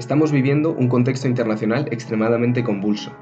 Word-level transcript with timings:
Estamos 0.00 0.32
viviendo 0.32 0.72
un 0.72 0.88
contexto 0.88 1.28
internacional 1.28 1.86
extremadamente 1.90 2.64
convulso. 2.64 3.12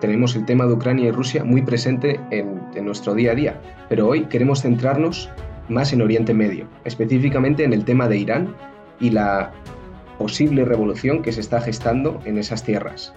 Tenemos 0.00 0.36
el 0.36 0.44
tema 0.44 0.66
de 0.66 0.74
Ucrania 0.74 1.08
y 1.08 1.10
Rusia 1.10 1.42
muy 1.42 1.62
presente 1.62 2.20
en, 2.30 2.60
nuestro 2.84 3.16
día 3.16 3.32
a 3.32 3.34
día, 3.34 3.60
pero 3.88 4.06
hoy 4.06 4.26
queremos 4.26 4.62
centrarnos 4.62 5.28
más 5.68 5.92
en 5.92 6.00
Oriente 6.00 6.34
Medio, 6.34 6.68
específicamente 6.84 7.64
en 7.64 7.72
el 7.72 7.84
tema 7.84 8.06
de 8.06 8.18
Irán 8.18 8.54
y 9.00 9.10
la 9.10 9.50
posible 10.16 10.64
revolución 10.64 11.22
que 11.22 11.32
se 11.32 11.40
está 11.40 11.60
gestando 11.60 12.20
en 12.24 12.38
esas 12.38 12.62
tierras. 12.62 13.12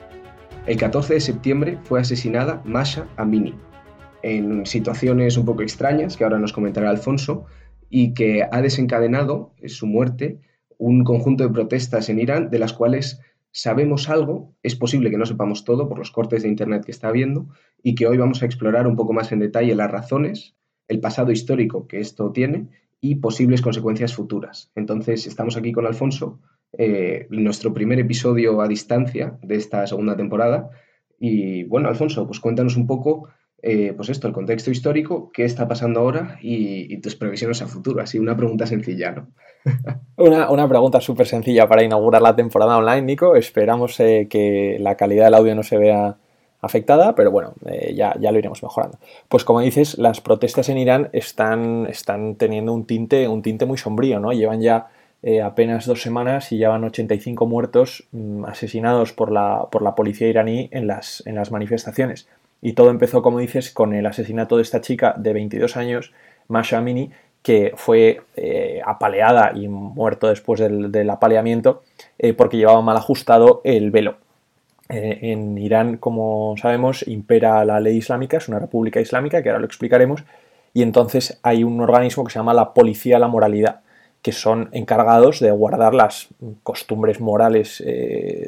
El 0.66 0.78
14 0.78 1.14
de 1.14 1.20
septiembre 1.20 1.78
fue 1.84 2.00
asesinada 2.00 2.64
Masha 2.66 3.06
Amini, 3.18 3.54
en 4.24 4.66
situaciones 4.66 5.38
un 5.38 5.46
poco 5.46 5.62
extrañas, 5.62 6.18
que 6.18 6.24
ahora 6.24 6.40
nos 6.40 6.54
comentará 6.54 6.90
Alfonso, 6.90 7.46
y 7.88 8.16
que 8.16 8.48
ha 8.52 8.62
desencadenado 8.64 9.54
su 9.68 9.86
muerte 9.86 10.40
un 10.82 11.04
conjunto 11.04 11.44
de 11.44 11.54
protestas 11.54 12.10
en 12.10 12.20
Irán 12.20 12.50
de 12.50 12.58
las 12.58 12.74
cuales 12.74 13.22
sabemos 13.52 14.10
algo, 14.10 14.56
es 14.64 14.76
posible 14.76 15.12
que 15.12 15.18
no 15.18 15.28
sepamos 15.28 15.64
todo 15.64 15.88
por 15.88 16.00
los 16.00 16.10
cortes 16.10 16.42
de 16.42 16.50
Internet 16.50 16.84
que 16.86 16.92
está 16.92 17.10
habiendo 17.10 17.50
y 17.84 17.94
que 17.94 18.08
hoy 18.08 18.18
vamos 18.18 18.42
a 18.42 18.48
explorar 18.48 18.88
un 18.88 18.96
poco 18.96 19.14
más 19.14 19.32
en 19.32 19.40
detalle 19.40 19.76
las 19.76 19.92
razones, 19.92 20.56
el 20.88 21.00
pasado 21.00 21.32
histórico 21.32 21.88
que 21.88 22.00
esto 22.00 22.32
tiene 22.32 22.68
y 23.00 23.16
posibles 23.16 23.62
consecuencias 23.62 24.16
futuras. 24.16 24.72
Entonces, 24.74 25.28
estamos 25.28 25.56
aquí 25.56 25.72
con 25.72 25.86
Alfonso, 25.86 26.40
eh, 26.76 27.28
nuestro 27.30 27.76
primer 27.76 28.00
episodio 28.00 28.60
a 28.60 28.68
distancia 28.68 29.38
de 29.44 29.58
esta 29.58 29.86
segunda 29.86 30.18
temporada. 30.18 30.72
Y 31.20 31.64
bueno, 31.66 31.90
Alfonso, 31.90 32.26
pues 32.26 32.40
cuéntanos 32.40 32.76
un 32.76 32.88
poco 32.88 33.28
eh, 33.64 33.94
pues 33.96 34.10
esto, 34.10 34.28
el 34.28 34.34
contexto 34.34 34.72
histórico, 34.72 35.32
qué 35.32 35.46
está 35.46 35.68
pasando 35.68 36.00
ahora 36.00 36.40
y, 36.42 36.98
tus 36.98 37.16
previsiones 37.16 37.62
a 37.62 37.68
futuro. 37.68 38.02
Así, 38.02 38.18
una 38.18 38.36
pregunta 38.36 38.66
sencilla, 38.66 39.12
¿no? 39.12 39.28
una, 40.18 40.68
pregunta 40.68 41.00
súper 41.00 41.28
sencilla 41.28 41.68
para 41.68 41.84
inaugurar 41.84 42.24
la 42.24 42.36
temporada 42.36 42.78
online, 42.78 43.04
Nico. 43.04 43.36
Esperamos 43.36 44.00
eh, 44.00 44.28
que 44.30 44.78
la 44.80 44.96
calidad 44.96 45.26
del 45.26 45.36
audio 45.36 45.54
no 45.54 45.62
se 45.62 45.78
vea 45.78 46.16
afectada, 46.62 47.14
pero 47.14 47.30
bueno, 47.30 47.54
eh, 47.68 47.94
ya, 47.96 48.16
ya, 48.20 48.32
lo 48.32 48.40
iremos 48.40 48.64
mejorando. 48.64 48.98
Pues 49.30 49.44
como 49.44 49.62
dices, 49.62 49.98
las 50.00 50.22
protestas 50.22 50.70
en 50.70 50.80
Irán 50.80 51.10
están, 51.14 51.86
están 51.88 52.36
teniendo 52.36 52.74
un 52.74 52.86
tinte, 52.86 53.28
un 53.28 53.44
tinte 53.44 53.66
muy 53.66 53.78
sombrío, 53.78 54.20
¿no? 54.20 54.32
Llevan 54.32 54.62
ya 54.62 54.88
apenas 55.44 55.86
dos 55.86 56.02
semanas 56.02 56.52
y 56.52 56.58
llevan 56.58 56.84
85 56.84 57.46
muertos 57.46 58.08
mm, 58.12 58.46
asesinados 58.46 59.14
por 59.14 59.32
la, 59.32 59.68
por 59.72 59.84
la 59.84 59.94
policía 59.94 60.28
iraní 60.28 60.68
en 60.72 60.88
las, 60.88 61.22
en 61.28 61.36
las 61.36 61.52
manifestaciones. 61.52 62.28
Y 62.62 62.74
todo 62.74 62.92
empezó, 62.92 63.22
como 63.22 63.40
dices, 63.40 63.72
con 63.72 63.94
el 63.94 64.06
asesinato 64.06 64.58
de 64.58 64.64
esta 64.64 64.82
chica 64.82 65.16
de 65.18 65.34
22 65.34 65.78
años, 65.78 66.14
Masha 66.48 66.78
Amini, 66.78 67.12
que 67.42 67.74
fue 67.76 68.22
eh, 68.36 68.82
apaleada 68.86 69.52
y 69.56 69.68
muerto 69.68 70.28
después 70.28 70.60
del, 70.60 71.10
apaleamiento 71.10 71.82
eh, 72.20 72.34
porque 72.34 72.58
llevaba 72.58 72.82
mal 72.82 72.98
ajustado 72.98 73.62
el 73.64 73.90
velo. 73.90 74.18
Eh, 74.90 75.20
en 75.32 75.58
Irán, 75.58 75.98
como 75.98 76.56
sabemos, 76.58 77.08
impera 77.08 77.66
la 77.66 77.80
ley 77.80 77.98
islámica, 77.98 78.38
es 78.38 78.48
una 78.48 78.60
república 78.60 79.02
islámica, 79.02 79.42
que 79.42 79.50
ahora 79.50 79.60
lo 79.60 79.66
explicaremos, 79.66 80.24
y 80.74 80.84
entonces 80.84 81.40
hay 81.42 81.64
un 81.64 81.82
organismo 81.82 82.24
que 82.24 82.32
se 82.32 82.40
llama 82.40 82.54
la 82.54 82.74
Policía 82.74 83.16
de 83.16 83.22
la 83.22 83.28
Moralidad, 83.28 83.82
que 84.22 84.32
son 84.32 84.70
encargados 84.72 85.40
de 85.40 85.50
guardar 85.50 85.96
las 85.96 86.28
costumbres 86.62 87.20
morales 87.20 87.84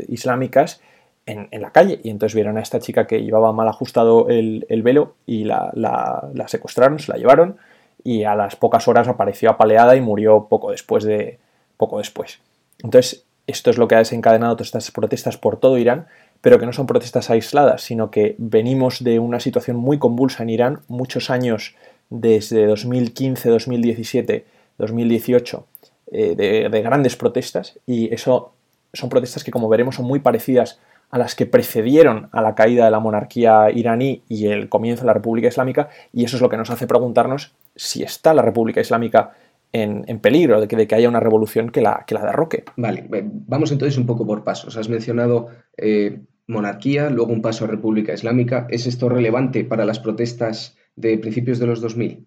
islámicas 0.08 0.82
en, 1.26 1.62
la 1.62 1.72
calle. 1.72 2.00
Y 2.04 2.10
entonces 2.10 2.36
vieron 2.36 2.58
a 2.58 2.62
esta 2.62 2.80
chica 2.80 3.08
que 3.08 3.24
llevaba 3.24 3.54
mal 3.54 3.68
ajustado 3.68 4.28
el, 4.30 4.66
velo 4.84 5.16
y 5.26 5.46
la, 5.46 6.30
secuestraron, 6.48 7.00
se 7.00 7.12
la 7.12 7.18
llevaron 7.18 7.58
y 8.04 8.24
a 8.24 8.36
las 8.36 8.56
pocas 8.56 8.88
horas 8.88 9.08
apareció 9.08 9.50
apaleada 9.50 9.96
y 9.96 10.02
murió 10.02 10.48
poco 10.50 10.72
después 10.72 11.04
de 11.04 11.40
poco 11.78 12.00
después. 12.00 12.40
Entonces, 12.84 13.26
esto 13.48 13.70
es 13.70 13.78
lo 13.78 13.88
que 13.88 13.96
ha 13.96 14.00
desencadenado 14.00 14.56
todas 14.56 14.68
estas 14.68 14.92
protestas 14.92 15.38
por 15.38 15.58
todo 15.58 15.78
Irán, 15.78 16.08
pero 16.42 16.60
que 16.60 16.66
no 16.66 16.74
son 16.74 16.88
protestas 16.88 17.30
aisladas, 17.30 17.82
sino 17.82 18.12
que 18.12 18.36
venimos 18.38 19.04
de 19.04 19.20
una 19.20 19.40
situación 19.40 19.78
muy 19.78 20.00
convulsa 20.00 20.44
en 20.44 20.50
Irán, 20.50 20.80
muchos 20.88 21.30
años 21.30 21.76
desde 22.10 22.66
2015, 22.66 23.50
2017, 23.50 24.46
2018, 24.78 25.66
de, 26.12 26.36
de 26.70 26.82
grandes 26.82 27.16
protestas, 27.16 27.80
y 27.86 28.14
eso 28.14 28.54
son 28.94 29.10
protestas 29.10 29.44
que, 29.44 29.52
como 29.52 29.70
veremos, 29.70 29.96
son 29.96 30.06
muy 30.06 30.20
parecidas 30.20 30.80
a 31.14 31.20
las 31.20 31.36
que 31.36 31.46
precedieron 31.46 32.28
a 32.32 32.42
la 32.42 32.56
caída 32.56 32.86
de 32.86 32.90
la 32.90 33.00
monarquía 33.00 33.70
iraní 33.70 34.24
y 34.28 34.48
el 34.48 34.68
comienzo 34.68 35.04
de 35.04 35.08
la 35.08 35.14
República 35.14 35.48
Islámica, 35.48 35.90
y 36.12 36.26
eso 36.26 36.38
es 36.38 36.42
lo 36.42 36.50
que 36.50 36.58
nos 36.58 36.72
hace 36.72 36.88
preguntarnos 36.88 37.54
si 37.76 38.02
está 38.02 38.34
la 38.34 38.42
República 38.42 38.82
Islámica 38.82 39.34
en, 39.72 40.20
peligro 40.22 40.60
de 40.60 40.68
que, 40.68 40.96
haya 40.96 41.08
una 41.08 41.20
revolución 41.20 41.70
que 41.70 41.82
la, 41.82 42.04
que 42.08 42.16
la 42.16 42.26
derroque. 42.26 42.64
Vale, 42.78 43.06
vamos 43.12 43.72
entonces 43.72 44.00
un 44.00 44.08
poco 44.08 44.26
por 44.26 44.44
pasos. 44.44 44.76
Has 44.76 44.90
mencionado 44.90 45.50
eh, 45.78 46.20
monarquía, 46.48 47.12
luego 47.12 47.32
un 47.32 47.44
paso 47.44 47.66
a 47.66 47.68
República 47.68 48.12
Islámica. 48.12 48.66
¿Es 48.72 48.88
esto 48.88 49.08
relevante 49.08 49.64
para 49.64 49.86
las 49.86 50.00
protestas 50.00 50.76
de 50.96 51.20
principios 51.20 51.60
de 51.60 51.68
los 51.68 51.80
2000? 51.80 52.26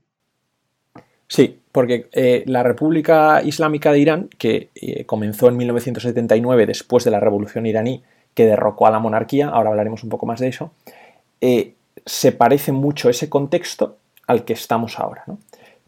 Sí, 1.27 1.59
porque 1.73 2.09
eh, 2.13 2.45
la 2.47 2.63
República 2.63 3.43
Islámica 3.43 3.91
de 3.91 3.99
Irán, 3.99 4.29
que 4.39 4.71
eh, 4.77 5.05
comenzó 5.07 5.49
en 5.49 5.57
1979 5.57 6.67
después 6.67 7.03
de 7.03 7.11
la 7.11 7.19
Revolución 7.19 7.67
iraní, 7.67 8.05
que 8.37 8.45
derrocó 8.45 8.87
a 8.87 8.91
la 8.91 8.99
monarquía, 8.99 9.49
ahora 9.49 9.71
hablaremos 9.71 10.05
un 10.05 10.11
poco 10.11 10.27
más 10.27 10.39
de 10.41 10.49
eso, 10.49 10.71
eh, 11.41 11.73
se 12.05 12.33
parece 12.33 12.71
mucho 12.71 13.09
ese 13.09 13.31
contexto 13.31 13.97
al 14.27 14.45
que 14.45 14.53
estamos 14.53 15.01
ahora. 15.01 15.25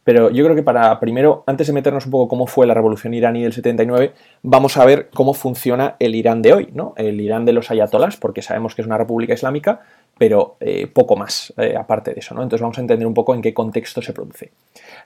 Pero 0.02 0.30
yo 0.30 0.42
creo 0.44 0.56
que 0.56 0.62
para 0.62 0.98
primero, 0.98 1.44
antes 1.46 1.66
de 1.66 1.74
meternos 1.74 2.06
un 2.06 2.12
poco 2.12 2.28
cómo 2.28 2.46
fue 2.46 2.66
la 2.66 2.72
revolución 2.72 3.12
iraní 3.12 3.42
del 3.42 3.52
79, 3.52 4.14
vamos 4.42 4.78
a 4.78 4.86
ver 4.86 5.10
cómo 5.12 5.34
funciona 5.34 5.96
el 5.98 6.14
Irán 6.14 6.40
de 6.40 6.54
hoy, 6.54 6.70
¿no? 6.72 6.94
el 6.96 7.20
Irán 7.20 7.44
de 7.44 7.52
los 7.52 7.70
ayatolás, 7.70 8.16
porque 8.16 8.40
sabemos 8.40 8.74
que 8.74 8.80
es 8.80 8.86
una 8.86 8.96
república 8.96 9.34
islámica, 9.34 9.82
pero 10.18 10.56
eh, 10.60 10.86
poco 10.86 11.16
más 11.16 11.52
eh, 11.56 11.74
aparte 11.78 12.12
de 12.12 12.20
eso. 12.20 12.34
¿no? 12.34 12.42
Entonces 12.42 12.62
vamos 12.62 12.78
a 12.78 12.80
entender 12.80 13.06
un 13.06 13.14
poco 13.14 13.34
en 13.34 13.42
qué 13.42 13.54
contexto 13.54 14.02
se 14.02 14.12
produce. 14.12 14.50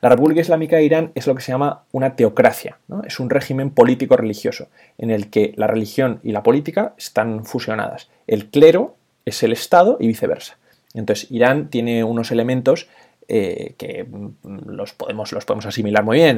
La 0.01 0.09
República 0.09 0.41
Islámica 0.41 0.77
de 0.77 0.85
Irán 0.85 1.13
es 1.15 1.27
lo 1.27 1.35
que 1.35 1.43
se 1.43 1.53
llama 1.53 1.85
una 1.93 2.17
teocracia, 2.17 2.79
¿no? 2.89 3.03
es 3.05 3.21
un 3.21 3.31
régimen 3.31 3.71
político-religioso 3.71 4.69
en 4.99 5.11
el 5.11 5.31
que 5.31 5.53
la 5.57 5.67
religión 5.67 6.21
y 6.23 6.33
la 6.33 6.43
política 6.43 6.95
están 6.97 7.45
fusionadas. 7.45 8.09
El 8.27 8.47
clero 8.47 8.97
es 9.25 9.43
el 9.43 9.53
Estado 9.53 9.97
y 10.01 10.07
viceversa. 10.07 10.57
Entonces 10.95 11.31
Irán 11.31 11.69
tiene 11.69 12.05
unos 12.05 12.31
elementos 12.31 12.89
eh, 13.29 13.75
que 13.79 14.05
mm, 14.05 14.69
los 14.69 14.93
podemos, 14.93 15.33
los 15.33 15.45
podemos 15.45 15.67
asimilar 15.67 16.05
muy 16.05 16.19
bien. 16.19 16.37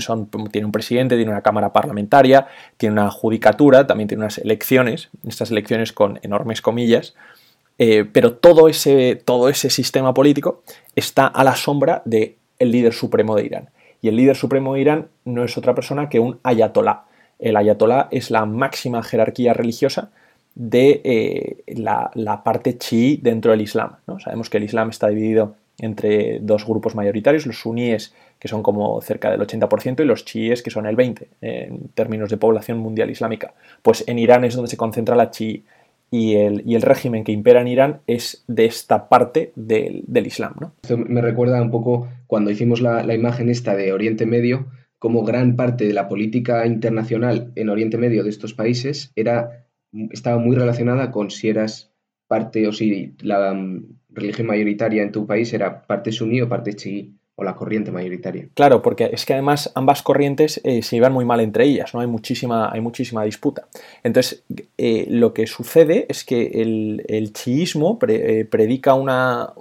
Tiene 0.53 0.67
un 0.67 0.73
presidente, 0.73 1.17
tiene 1.17 1.31
una 1.31 1.43
cámara 1.43 1.73
parlamentaria, 1.73 2.47
tiene 2.77 2.93
una 2.93 3.11
judicatura, 3.11 3.87
también 3.87 4.09
tiene 4.09 4.23
unas 4.23 4.39
elecciones, 4.39 5.09
estas 5.27 5.51
elecciones 5.51 5.93
con 5.93 6.21
enormes 6.23 6.61
comillas, 6.61 7.15
eh, 7.79 8.05
pero 8.11 8.35
todo 8.35 8.69
ese, 8.69 9.17
todo 9.17 9.49
ese 9.49 9.71
sistema 9.71 10.15
político 10.15 10.63
está 10.95 11.27
a 11.27 11.45
la 11.45 11.57
sombra 11.57 12.03
del 12.05 12.37
el 12.59 12.71
líder 12.71 12.93
supremo 12.93 13.35
de 13.37 13.45
Irán. 13.45 13.71
Y 14.01 14.09
el 14.09 14.17
líder 14.17 14.37
supremo 14.37 14.75
de 14.75 14.81
Irán 14.81 15.09
no 15.25 15.45
es 15.45 15.57
otra 15.57 15.75
persona 15.75 16.09
que 16.09 16.21
un 16.21 16.39
ayatolá. 16.43 17.05
El 17.39 17.57
ayatolá 17.57 18.09
es 18.11 18.31
la 18.31 18.45
máxima 18.45 19.03
jerarquía 19.03 19.55
religiosa 19.55 20.11
de 20.55 21.01
eh, 21.05 21.75
la, 21.75 22.43
parte 22.45 22.79
chií 22.79 23.19
dentro 23.23 23.51
del 23.51 23.63
Islam. 23.63 23.97
¿no? 24.07 24.21
Sabemos 24.21 24.51
que 24.51 24.59
el 24.59 24.65
Islam 24.65 24.91
está 24.91 25.09
dividido 25.09 25.57
entre 25.79 26.39
dos 26.41 26.65
grupos 26.65 26.95
mayoritarios, 26.95 27.47
los 27.47 27.59
suníes, 27.59 28.15
que 28.39 28.47
son 28.47 28.63
como 28.63 29.01
cerca 29.01 29.31
del 29.31 29.41
80%, 29.41 30.03
y 30.03 30.05
los 30.05 30.25
chiíes, 30.25 30.63
que 30.63 30.71
son 30.71 30.87
el 30.87 30.97
20% 30.97 31.27
en 31.41 31.89
términos 31.95 32.31
de 32.31 32.37
población 32.37 32.79
mundial 32.79 33.11
islámica. 33.11 33.55
Pues 33.83 34.05
en 34.07 34.19
Irán 34.19 34.45
es 34.45 34.55
donde 34.55 34.71
se 34.71 34.77
concentra 34.77 35.17
la 35.17 35.31
chií 35.31 35.65
y 36.15 36.37
el, 36.37 36.83
régimen 36.83 37.25
que 37.25 37.33
impera 37.33 37.61
en 37.61 37.67
Irán 37.67 38.01
es 38.07 38.45
de 38.47 38.67
esta 38.67 39.09
parte 39.09 39.51
del, 39.57 40.05
Islam. 40.25 40.55
¿no? 40.61 40.73
Esto 40.81 40.97
me 40.97 41.21
recuerda 41.21 41.61
un 41.61 41.73
poco 41.73 42.09
cuando 42.29 42.53
hicimos 42.53 42.81
la, 42.81 43.13
imagen 43.13 43.49
esta 43.49 43.75
de 43.75 43.93
Oriente 43.93 44.25
Medio, 44.25 44.69
como 45.01 45.25
gran 45.25 45.57
parte 45.57 45.85
de 45.85 45.93
la 45.93 46.07
política 46.07 46.67
internacional 46.67 47.51
en 47.57 47.69
Oriente 47.69 47.99
Medio 47.99 48.23
de 48.23 48.31
estos 48.31 48.55
países 48.55 49.11
era, 49.17 49.67
estaba 50.13 50.39
muy 50.39 50.55
relacionada 50.55 51.11
con 51.11 51.33
si 51.33 51.49
eras 51.49 51.93
parte 52.29 52.69
o 52.69 52.73
si 52.73 53.17
la 53.21 53.53
mm, 53.53 53.83
religión 54.11 54.47
mayoritaria 54.47 55.03
en 55.03 55.11
tu 55.11 55.27
país 55.27 55.53
era 55.53 55.83
parte 55.83 56.13
suní 56.13 56.41
o 56.41 56.49
parte 56.49 56.75
chií 56.75 57.19
o 57.37 57.43
la 57.43 57.57
corriente 57.57 57.91
mayoritaria. 57.91 58.47
Claro, 58.55 58.81
porque 58.81 59.11
es 59.13 59.25
que 59.25 59.33
además 59.33 59.73
ambas 59.75 60.03
corrientes 60.03 60.61
eh, 60.63 60.83
se 60.83 60.97
llevan 60.97 61.13
muy 61.13 61.25
mal 61.25 61.41
entre 61.41 61.65
ellas, 61.65 61.93
¿no? 61.93 62.01
Hay 62.01 62.07
muchísima, 62.07 62.71
hay 62.73 62.81
muchísima 62.81 63.25
disputa. 63.25 63.67
Entonces, 64.05 64.45
eh, 64.79 65.07
lo 65.09 65.35
que 65.35 65.47
sucede 65.47 66.07
es 66.09 66.25
que 66.25 66.63
el, 66.63 67.33
chiismo 67.33 67.99
eh, 68.07 68.47
predica 68.49 68.95
una, 68.95 69.53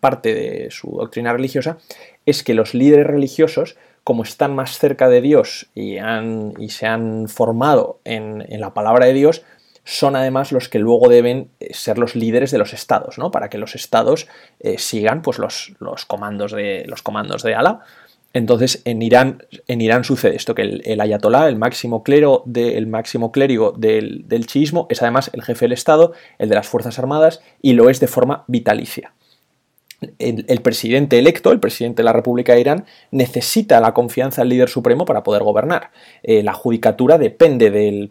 parte 0.00 0.34
de 0.34 0.70
su 0.70 0.90
doctrina 0.98 1.32
religiosa, 1.32 1.78
es 2.26 2.44
que 2.44 2.54
los 2.54 2.74
líderes 2.74 3.06
religiosos, 3.06 3.76
como 4.04 4.22
están 4.22 4.54
más 4.54 4.78
cerca 4.78 5.08
de 5.08 5.20
Dios 5.20 5.68
y, 5.74 5.98
han, 5.98 6.54
y 6.58 6.68
se 6.68 6.86
han 6.86 7.28
formado 7.28 7.98
en, 8.04 8.44
en 8.48 8.60
la 8.60 8.72
palabra 8.72 9.06
de 9.06 9.14
Dios, 9.14 9.42
son 9.84 10.16
además 10.16 10.52
los 10.52 10.68
que 10.68 10.78
luego 10.78 11.08
deben 11.08 11.50
eh, 11.60 11.74
ser 11.74 11.98
los 11.98 12.14
líderes 12.14 12.50
de 12.50 12.58
los 12.58 12.72
estados, 12.72 13.18
¿no? 13.18 13.30
Para 13.30 13.48
que 13.48 13.58
los 13.58 13.74
estados 13.74 14.28
eh, 14.60 14.78
sigan 14.78 15.22
pues, 15.22 15.38
los, 15.38 15.72
los, 15.78 16.04
comandos 16.06 16.52
de, 16.52 16.84
los 16.86 17.02
comandos 17.02 17.42
de 17.42 17.54
Alá. 17.54 17.80
Entonces, 18.32 18.82
en 18.84 19.02
Irán, 19.02 19.42
en 19.66 19.80
Irán 19.80 20.04
sucede 20.04 20.36
esto, 20.36 20.54
que 20.54 20.62
el, 20.62 21.00
ayatolá, 21.00 21.48
el 21.48 21.56
máximo, 21.56 22.04
clero 22.04 22.44
máximo 22.86 23.32
clérigo 23.32 23.74
del, 23.76 24.28
del 24.28 24.46
chiismo, 24.46 24.86
es 24.88 25.02
además 25.02 25.30
el 25.32 25.42
jefe 25.42 25.64
del 25.64 25.72
Estado, 25.72 26.12
el 26.38 26.48
de 26.48 26.54
las 26.54 26.68
Fuerzas 26.68 27.00
Armadas, 27.00 27.42
y 27.60 27.72
lo 27.72 27.90
es 27.90 27.98
de 27.98 28.06
forma 28.06 28.44
vitalicia 28.46 29.14
el, 30.18 30.60
presidente 30.62 31.18
electo, 31.18 31.52
el 31.52 31.60
presidente 31.60 32.00
de 32.00 32.04
la 32.04 32.12
República 32.12 32.54
de 32.54 32.60
Irán, 32.60 32.84
necesita 33.10 33.80
la 33.80 33.92
confianza 33.92 34.42
del 34.42 34.48
líder 34.48 34.68
supremo 34.68 35.04
para 35.04 35.22
poder 35.22 35.42
gobernar. 35.42 35.90
Eh, 36.22 36.42
la 36.42 36.54
judicatura 36.54 37.18
depende 37.18 37.70
del, 37.70 38.10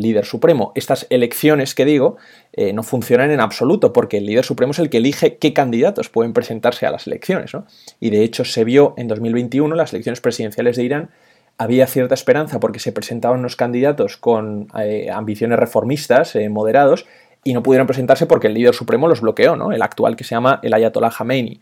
líder 0.00 0.26
supremo. 0.26 0.72
Estas 0.74 1.06
elecciones 1.10 1.74
que 1.74 1.84
digo 1.84 2.16
eh, 2.52 2.72
no 2.72 2.82
funcionan 2.82 3.30
en 3.30 3.40
absoluto 3.40 3.92
porque 3.92 4.18
el 4.18 4.26
líder 4.26 4.44
supremo 4.44 4.72
es 4.72 4.78
el 4.78 4.90
que 4.90 4.98
elige 4.98 5.38
qué 5.38 5.52
candidatos 5.52 6.08
pueden 6.08 6.32
presentarse 6.32 6.86
a 6.86 6.90
las 6.90 7.06
elecciones. 7.06 7.52
Y 8.00 8.10
de 8.10 8.22
hecho 8.22 8.44
se 8.44 8.64
vio 8.64 8.94
en 8.96 9.08
2021, 9.08 9.74
las 9.74 9.92
elecciones 9.92 10.20
presidenciales 10.20 10.76
de 10.76 10.84
Irán, 10.84 11.10
había 11.56 11.86
cierta 11.86 12.14
esperanza 12.14 12.58
porque 12.58 12.78
se 12.78 12.90
presentaban 12.90 13.40
unos 13.40 13.54
candidatos 13.54 14.16
con 14.16 14.68
eh, 14.78 15.10
ambiciones 15.12 15.58
reformistas, 15.58 16.34
moderados, 16.48 17.06
y 17.44 17.54
no 17.54 17.62
pudieron 17.62 17.86
presentarse 17.86 18.26
porque 18.26 18.48
el 18.48 18.54
líder 18.54 18.74
supremo 18.74 19.08
los 19.08 19.20
bloqueó, 19.20 19.56
¿no? 19.56 19.72
El 19.72 19.82
actual 19.82 20.16
que 20.16 20.24
se 20.24 20.34
llama 20.34 20.60
el 20.62 20.74
Ayatollah 20.74 21.10
Khamenei. 21.10 21.60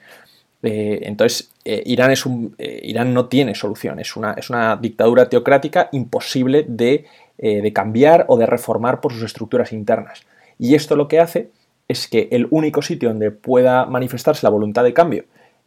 Eh, 0.63 1.01
entonces, 1.03 1.51
eh, 1.65 1.83
Irán, 1.87 2.11
es 2.11 2.27
un, 2.27 2.55
eh, 2.59 2.81
Irán 2.85 3.15
no 3.15 3.27
tiene 3.27 3.55
solución, 3.55 4.01
es 4.01 4.17
una, 4.17 4.33
es 4.33 4.51
una 4.51 4.77
dictadura 4.77 5.29
teocrática 5.29 5.89
imposible 5.93 6.65
de, 6.67 7.05
de, 7.39 7.73
cambiar 7.73 8.25
o 8.29 8.37
de 8.37 8.47
reformar 8.47 9.01
por 9.01 9.13
sus 9.13 9.23
estructuras 9.23 9.73
internas. 9.73 10.23
Y 10.59 10.75
esto 10.75 10.97
lo 10.97 11.07
que 11.07 11.21
hace 11.21 11.51
es 11.87 12.09
que 12.09 12.29
el 12.33 12.49
único 12.51 12.83
sitio 12.83 13.11
donde 13.11 13.31
pueda 13.31 13.87
manifestarse 13.87 14.45
la 14.45 14.51
voluntad 14.51 14.83
de 14.83 14.93
cambio 14.93 15.25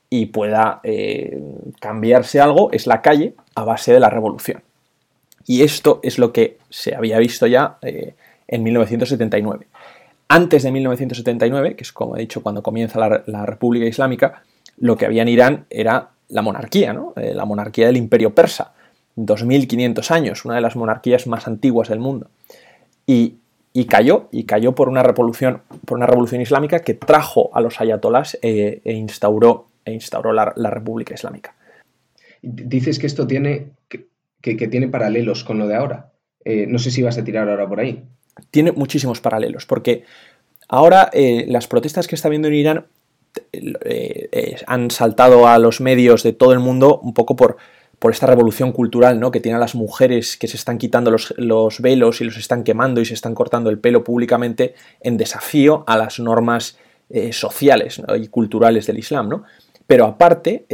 y 0.09 0.25
pueda 0.25 0.81
cambiarse 1.79 2.41
algo 2.41 2.69
es 2.73 2.85
la 2.87 3.01
calle 3.01 3.35
a 3.55 3.63
base 3.63 3.93
de 3.93 4.01
la 4.01 4.09
revolución. 4.09 4.61
Y 5.47 5.63
esto 5.63 6.01
es 6.03 6.19
lo 6.19 6.33
que 6.33 6.57
se 6.69 6.93
había 6.93 7.17
visto 7.17 7.47
ya 7.47 7.77
en 7.81 8.63
1979. 8.63 9.67
Antes 10.33 10.63
de 10.63 10.71
1979, 10.71 11.75
que 11.75 11.83
es 11.83 11.91
como 11.91 12.15
he 12.15 12.21
dicho 12.21 12.41
cuando 12.41 12.63
comienza 12.63 12.97
la, 13.25 13.45
República 13.45 13.85
Islámica, 13.85 14.43
lo 14.77 14.95
que 14.95 15.05
había 15.05 15.23
en 15.23 15.27
Irán 15.27 15.65
era 15.69 16.11
la 16.29 16.41
monarquía, 16.41 16.93
¿no? 16.93 17.11
Eh, 17.17 17.33
la 17.33 17.43
monarquía 17.43 17.87
del 17.87 17.97
imperio 17.97 18.33
persa, 18.33 18.73
2500 19.17 20.09
años, 20.09 20.45
una 20.45 20.55
de 20.55 20.61
las 20.61 20.77
monarquías 20.77 21.27
más 21.27 21.49
antiguas 21.49 21.89
del 21.89 21.99
mundo. 21.99 22.29
Y, 23.05 23.39
cayó, 23.89 24.29
y 24.31 24.45
cayó 24.45 24.73
por 24.73 24.87
una 24.87 25.03
revolución, 25.03 25.63
por 25.83 25.97
una 25.97 26.07
revolución 26.07 26.39
islámica 26.39 26.79
que 26.79 26.93
trajo 26.93 27.49
a 27.53 27.59
los 27.59 27.81
ayatolás 27.81 28.39
eh, 28.41 28.79
e 28.85 28.93
instauró, 28.93 29.67
e 29.83 29.91
instauró 29.91 30.31
la, 30.31 30.45
República 30.45 31.13
Islámica. 31.13 31.55
Dices 32.41 32.99
que 32.99 33.07
esto 33.07 33.27
tiene, 33.27 33.71
que, 33.89 34.55
tiene 34.69 34.87
paralelos 34.87 35.43
con 35.43 35.57
lo 35.57 35.67
de 35.67 35.75
ahora. 35.75 36.13
Eh, 36.45 36.67
no 36.67 36.79
sé 36.79 36.89
si 36.89 37.01
vas 37.01 37.17
a 37.17 37.23
tirar 37.25 37.49
ahora 37.49 37.67
por 37.67 37.81
ahí 37.81 38.05
tiene 38.49 38.71
muchísimos 38.71 39.21
paralelos, 39.21 39.65
porque 39.65 40.03
ahora 40.67 41.09
eh, 41.13 41.45
las 41.47 41.67
protestas 41.67 42.07
que 42.07 42.15
está 42.15 42.27
habiendo 42.27 42.47
en 42.47 42.53
Irán 42.53 42.85
eh, 43.53 44.29
eh, 44.31 44.55
han 44.67 44.91
saltado 44.91 45.47
a 45.47 45.57
los 45.59 45.81
medios 45.81 46.23
de 46.23 46.33
todo 46.33 46.53
el 46.53 46.59
mundo 46.59 46.99
un 46.99 47.13
poco 47.13 47.35
por, 47.35 47.57
por 47.99 48.11
esta 48.11 48.25
revolución 48.27 48.71
cultural, 48.71 49.19
¿no? 49.19 49.31
Que 49.31 49.39
tiene 49.39 49.57
a 49.57 49.59
las 49.59 49.75
mujeres 49.75 50.37
que 50.37 50.47
se 50.47 50.57
están 50.57 50.77
quitando 50.77 51.11
los, 51.11 51.81
velos 51.81 52.21
y 52.21 52.25
los 52.25 52.37
están 52.37 52.63
quemando 52.63 53.01
y 53.01 53.05
se 53.05 53.13
están 53.13 53.35
cortando 53.35 53.69
el 53.69 53.79
pelo 53.79 54.03
públicamente 54.03 54.75
en 55.01 55.17
desafío 55.17 55.83
a 55.87 55.97
las 55.97 56.19
normas 56.19 56.77
sociales 57.31 58.01
y 58.21 58.27
culturales 58.29 58.87
del 58.87 58.97
Islam, 58.97 59.27
¿no? 59.27 59.43
Pero 59.85 60.05
aparte, 60.05 60.65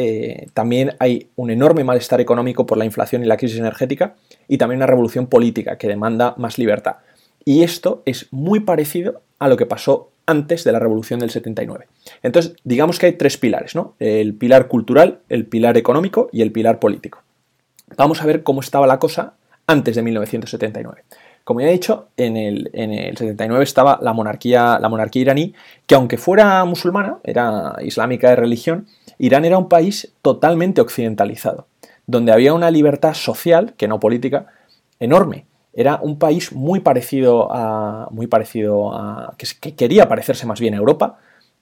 también 0.53 0.95
hay 0.99 1.29
un 1.35 1.49
enorme 1.49 1.83
malestar 1.83 2.21
económico 2.21 2.67
por 2.67 2.77
la 2.77 2.85
inflación 2.85 3.23
y 3.23 3.25
la 3.25 3.37
crisis 3.37 3.57
energética 3.57 4.15
y 4.47 4.59
también 4.59 4.77
una 4.77 4.85
revolución 4.85 5.25
política 5.25 5.79
que 5.79 5.87
demanda 5.87 6.35
más 6.37 6.59
libertad. 6.59 6.97
Y 7.47 7.63
esto 7.63 8.01
es 8.03 8.27
muy 8.31 8.59
parecido 8.59 9.21
a 9.39 9.47
lo 9.47 9.55
que 9.55 9.65
pasó 9.65 10.11
antes 10.25 10.65
de 10.65 10.73
la 10.73 10.79
revolución 10.79 11.21
del 11.21 11.29
79. 11.29 11.87
Entonces, 12.21 12.57
digamos 12.65 12.99
que 12.99 13.05
hay 13.05 13.13
tres 13.13 13.37
pilares, 13.37 13.73
¿no? 13.73 13.95
El 13.99 14.33
pilar 14.33 14.67
cultural, 14.67 15.19
el 15.29 15.45
pilar 15.45 15.77
económico 15.77 16.27
y 16.33 16.41
el 16.41 16.51
pilar 16.51 16.79
político. 16.79 17.19
Vamos 17.95 18.21
a 18.21 18.25
ver 18.25 18.43
cómo 18.43 18.59
estaba 18.59 18.85
la 18.85 18.99
cosa 18.99 19.35
antes 19.65 19.95
de 19.95 20.01
1979. 20.01 21.05
Como 21.45 21.61
ya 21.61 21.69
he 21.69 21.71
dicho, 21.71 22.09
en 22.17 22.35
el, 22.35 22.69
en 22.73 22.91
el 22.91 23.15
79 23.15 23.63
estaba 23.63 23.97
la 24.01 24.11
monarquía, 24.11 24.77
la 24.81 24.89
monarquía 24.89 25.21
iraní, 25.21 25.53
que 25.85 25.95
aunque 25.95 26.17
fuera 26.17 26.65
musulmana, 26.65 27.19
era 27.23 27.77
islámica 27.81 28.29
de 28.29 28.35
religión, 28.35 28.87
Irán 29.19 29.45
era 29.45 29.57
un 29.57 29.69
país 29.69 30.11
totalmente 30.21 30.81
occidentalizado, 30.81 31.67
donde 32.07 32.33
había 32.33 32.53
una 32.53 32.71
libertad 32.71 33.13
social, 33.13 33.73
que 33.77 33.87
no 33.87 34.01
política, 34.01 34.47
enorme. 34.99 35.45
Era 35.77 35.99
un 36.01 36.17
país 36.17 36.53
muy 36.53 36.79
parecido 36.79 37.53
a. 37.53 38.07
muy 38.09 38.25
parecido 38.25 38.91
a. 38.95 39.35
que, 39.37 39.75
quería 39.75 40.09
parecerse 40.09 40.47
más 40.47 40.59
bien 40.59 40.73
a 40.73 40.77
Europa, 40.77 41.19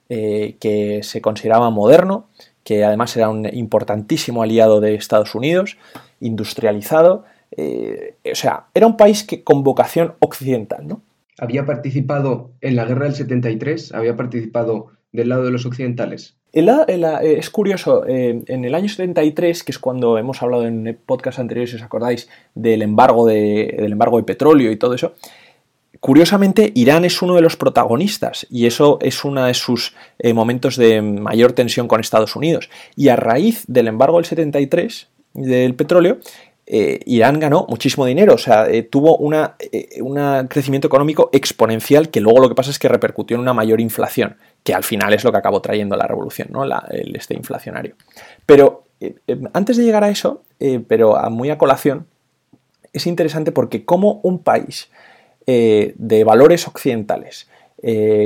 eh, 0.08 0.56
que 0.62 1.04
se 1.04 1.20
consideraba 1.20 1.70
moderno, 1.70 2.30
que 2.64 2.86
además 2.86 3.18
era 3.18 3.28
un 3.28 3.46
importantísimo 3.54 4.42
aliado 4.42 4.80
de 4.80 4.96
Estados 4.96 5.36
Unidos, 5.36 5.78
industrializado. 6.22 7.26
Eh, 7.58 8.16
o 8.32 8.36
sea, 8.36 8.68
era 8.74 8.88
un 8.88 8.96
país 8.96 9.26
que, 9.26 9.44
con 9.44 9.64
vocación 9.64 10.14
occidental, 10.20 10.88
¿no? 10.88 11.02
¿Había 11.38 11.66
participado 11.66 12.52
en 12.62 12.78
la 12.78 12.86
guerra 12.86 13.08
del 13.08 13.16
73? 13.16 13.94
¿Había 13.94 14.16
participado 14.16 14.94
del 15.12 15.28
lado 15.28 15.44
de 15.44 15.52
los 15.52 15.66
occidentales? 15.66 16.38
Eh, 16.58 17.36
es 17.38 17.50
curioso, 17.50 18.06
eh, 18.08 18.42
en 18.48 18.64
el 18.64 18.74
año 18.76 18.88
73, 18.88 19.62
que 19.66 19.74
es 19.74 19.80
cuando 19.80 20.18
hemos 20.18 20.42
hablado 20.42 20.66
en 20.66 20.98
podcast 21.06 21.38
anteriores, 21.38 21.72
si 21.72 21.76
os 21.76 21.82
acordáis, 21.82 22.30
del 22.54 22.82
embargo 22.82 23.28
de, 23.28 23.76
del 23.78 23.92
embargo 23.92 24.16
de 24.18 24.24
petróleo 24.24 24.72
y 24.72 24.78
todo 24.78 24.94
eso, 24.94 25.16
curiosamente 26.00 26.72
Irán 26.74 27.04
es 27.04 27.22
uno 27.22 27.36
de 27.36 27.42
los 27.42 27.58
protagonistas 27.58 28.48
y 28.50 28.68
eso 28.68 29.00
es 29.02 29.26
uno 29.26 29.44
de 29.44 29.54
sus 29.54 29.96
eh, 30.18 30.34
momentos 30.34 30.78
de 30.78 31.02
mayor 31.02 31.52
tensión 31.52 31.90
con 31.90 32.00
Estados 32.00 32.38
Unidos. 32.38 32.70
Y 32.96 33.10
a 33.10 33.18
raíz 33.18 33.66
del 33.68 33.90
embargo 33.90 34.18
del 34.18 34.26
73 34.26 35.10
del 35.34 35.76
petróleo, 35.76 36.20
Irán 36.68 37.40
ganó 37.40 37.68
muchísimo 37.70 38.08
dinero, 38.08 38.34
o 38.34 38.38
sea, 38.40 38.66
tuvo 38.90 39.18
un 39.18 39.36
crecimiento 40.48 40.88
económico 40.88 41.30
exponencial 41.32 42.10
que 42.10 42.22
luego 42.22 42.40
lo 42.40 42.50
que 42.50 42.56
pasa 42.56 42.72
es 42.72 42.80
que 42.80 42.88
repercutió 42.88 43.36
en 43.36 43.42
una 43.42 43.54
mayor 43.54 43.82
inflación 43.82 44.38
que 44.66 44.74
al 44.74 44.84
final 44.84 45.14
es 45.14 45.24
lo 45.24 45.32
que 45.32 45.38
acabó 45.38 45.62
trayendo 45.62 45.96
la 45.96 46.08
revolución, 46.08 46.48
¿no? 46.52 46.64
el 46.64 47.16
este 47.16 47.36
inflacionario. 47.36 47.94
Pero 48.48 48.86
eh, 49.00 49.14
eh, 49.28 49.40
antes 49.54 49.78
de 49.78 49.84
llegar 49.84 50.04
a 50.04 50.10
eso, 50.10 50.42
eh, 50.60 50.82
pero 50.86 51.18
a 51.18 51.30
muy 51.30 51.52
a 51.52 51.60
colación, 51.60 52.08
es 52.92 53.06
interesante 53.06 53.52
porque 53.52 53.86
como 53.86 54.20
un 54.24 54.40
país 54.40 54.90
de 55.48 56.24
valores 56.26 56.68
occidentales, 56.68 57.48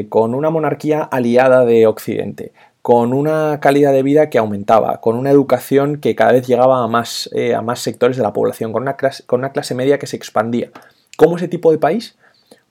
con 0.08 0.34
una 0.34 0.50
monarquía 0.52 1.02
aliada 1.02 1.66
de 1.66 1.86
Occidente, 1.86 2.54
con 2.82 3.12
una 3.12 3.60
calidad 3.60 3.92
de 3.92 4.04
vida 4.04 4.30
que 4.30 4.38
aumentaba, 4.38 5.02
con 5.02 5.18
una 5.18 5.30
educación 5.30 5.98
que 5.98 6.16
cada 6.16 6.32
vez 6.32 6.48
llegaba 6.48 6.82
a 6.82 6.88
más, 6.88 7.30
a 7.54 7.62
más 7.62 7.82
sectores 7.82 8.16
de 8.16 8.24
la 8.24 8.32
población, 8.32 8.72
con 8.72 8.84
una, 8.84 8.96
clase, 8.96 9.26
con 9.26 9.42
una 9.42 9.52
clase 9.52 9.76
media 9.76 10.00
que 10.00 10.08
se 10.08 10.16
expandía. 10.16 10.72
¿Cómo 11.18 11.36
ese 11.36 11.50
tipo 11.50 11.72
de 11.72 11.78
país 11.78 12.16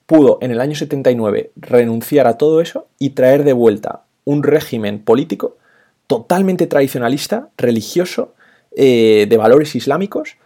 pudo 0.09 0.39
en 0.41 0.49
el 0.49 0.59
año 0.59 0.73
79 0.73 1.51
renunciar 1.55 2.25
a 2.25 2.39
todo 2.39 2.61
eso 2.61 2.87
y 2.97 3.11
traer 3.11 3.43
de 3.43 3.53
vuelta 3.53 4.05
un 4.25 4.41
régimen 4.41 4.97
político 5.03 5.57
totalmente 6.07 6.65
tradicionalista, 6.65 7.49
religioso, 7.57 8.33
eh, 8.75 9.27
de 9.29 9.37
valores 9.37 9.75
islámicos, 9.75 10.37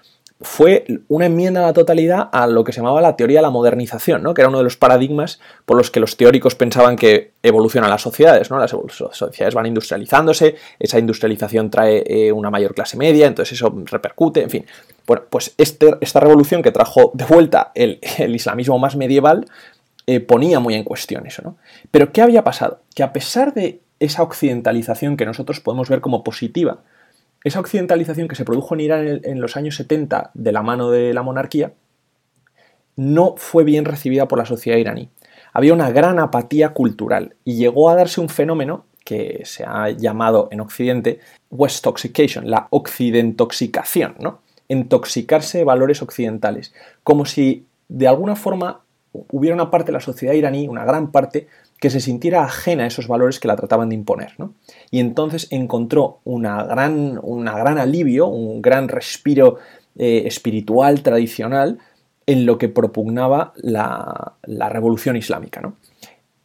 fue 0.43 0.85
una 1.07 1.25
enmienda 1.25 1.61
a 1.61 1.67
la 1.67 1.73
totalidad 1.73 2.29
a 2.31 2.47
lo 2.47 2.63
que 2.63 2.73
se 2.73 2.81
llamaba 2.81 3.01
la 3.01 3.15
teoría 3.15 3.39
de 3.39 3.43
la 3.43 3.49
modernización, 3.49 4.21
¿no? 4.21 4.33
que 4.33 4.41
era 4.41 4.49
uno 4.49 4.57
de 4.57 4.65
los 4.65 4.77
paradigmas 4.77 5.39
por 5.65 5.77
los 5.77 5.89
que 5.89 5.99
los 5.99 6.17
teóricos 6.17 6.55
pensaban 6.55 6.97
que 6.97 7.31
evolucionan 7.41 7.89
las 7.89 8.01
sociedades. 8.01 8.51
¿no? 8.51 8.59
Las 8.59 8.71
sociedades 8.71 9.53
van 9.53 9.65
industrializándose, 9.65 10.55
esa 10.79 10.99
industrialización 10.99 11.69
trae 11.69 12.03
eh, 12.05 12.31
una 12.31 12.51
mayor 12.51 12.75
clase 12.75 12.97
media, 12.97 13.25
entonces 13.25 13.53
eso 13.53 13.73
repercute, 13.85 14.43
en 14.43 14.49
fin. 14.49 14.65
Bueno, 15.07 15.23
pues 15.29 15.53
este, 15.57 15.95
esta 16.01 16.19
revolución 16.19 16.61
que 16.61 16.71
trajo 16.71 17.11
de 17.13 17.25
vuelta 17.25 17.71
el, 17.73 17.99
islamismo 18.19 18.77
más 18.79 18.95
medieval 18.95 19.45
eh, 20.07 20.19
ponía 20.19 20.59
muy 20.59 20.75
en 20.75 20.83
cuestión 20.83 21.25
eso. 21.25 21.41
¿no? 21.41 21.57
Pero 21.89 22.11
¿qué 22.11 22.21
había 22.21 22.43
pasado? 22.43 22.81
Que 22.93 23.03
a 23.03 23.13
pesar 23.13 23.53
de 23.53 23.79
esa 23.99 24.23
occidentalización 24.23 25.15
que 25.15 25.25
nosotros 25.25 25.61
podemos 25.61 25.89
ver 25.89 26.01
como 26.01 26.23
positiva, 26.23 26.79
esa 27.43 27.59
occidentalización 27.59 28.27
que 28.27 28.35
se 28.35 28.45
produjo 28.45 28.73
en 28.73 28.79
Irán 28.81 29.21
en, 29.23 29.41
los 29.41 29.57
años 29.57 29.75
70 29.75 30.31
de 30.33 30.51
la 30.51 30.61
mano 30.61 30.89
de 30.89 31.13
la 31.13 31.23
monarquía, 31.23 31.73
no 32.95 33.35
fue 33.37 33.63
bien 33.63 33.85
recibida 33.85 34.27
por 34.27 34.37
la 34.37 34.45
sociedad 34.45 34.77
iraní. 34.77 35.09
Había 35.51 35.73
una 35.73 35.91
gran 35.91 36.19
apatía 36.19 36.69
cultural 36.69 37.35
y 37.43 37.55
llegó 37.55 37.89
a 37.89 37.95
darse 37.95 38.21
un 38.21 38.29
fenómeno 38.29 38.85
que 39.03 39.41
se 39.45 39.65
ha 39.65 39.89
llamado 39.89 40.47
en 40.51 40.61
Occidente 40.61 41.19
West 41.49 41.83
Toxication, 41.83 42.49
la 42.49 42.67
occidentoxicación, 42.69 44.15
¿no? 44.19 44.39
Intoxicarse 44.69 45.57
de 45.57 45.63
valores 45.65 46.01
occidentales, 46.01 46.73
como 47.03 47.25
si 47.25 47.65
de 47.89 48.07
alguna 48.07 48.35
forma 48.35 48.81
hubiera 49.11 49.55
una 49.55 49.69
parte 49.69 49.87
de 49.87 49.93
la 49.93 49.99
sociedad 49.99 50.33
iraní, 50.33 50.67
una 50.67 50.85
gran 50.85 51.11
parte, 51.11 51.47
que 51.83 51.89
se 51.89 51.99
sintiera 51.99 52.45
ajena 52.45 52.85
a 52.85 52.87
esos 52.87 53.09
valores 53.09 53.41
que 53.41 53.49
la 53.49 53.57
trataban 53.57 53.89
de 53.89 53.95
imponer. 53.95 54.37
Y 54.89 55.01
entonces 55.01 55.49
encontró 55.51 56.21
una 56.23 56.63
gran, 56.63 57.19
una 57.21 57.57
gran 57.57 57.77
alivio, 57.77 58.27
un 58.27 58.61
gran 58.61 58.87
respiro 58.87 59.57
eh, 59.97 60.23
espiritual 60.25 61.03
tradicional 61.03 61.79
en 62.25 62.45
lo 62.45 62.57
que 62.57 62.69
propugnaba 62.69 63.51
la, 63.57 64.37
revolución 64.69 65.17
islámica. 65.17 65.73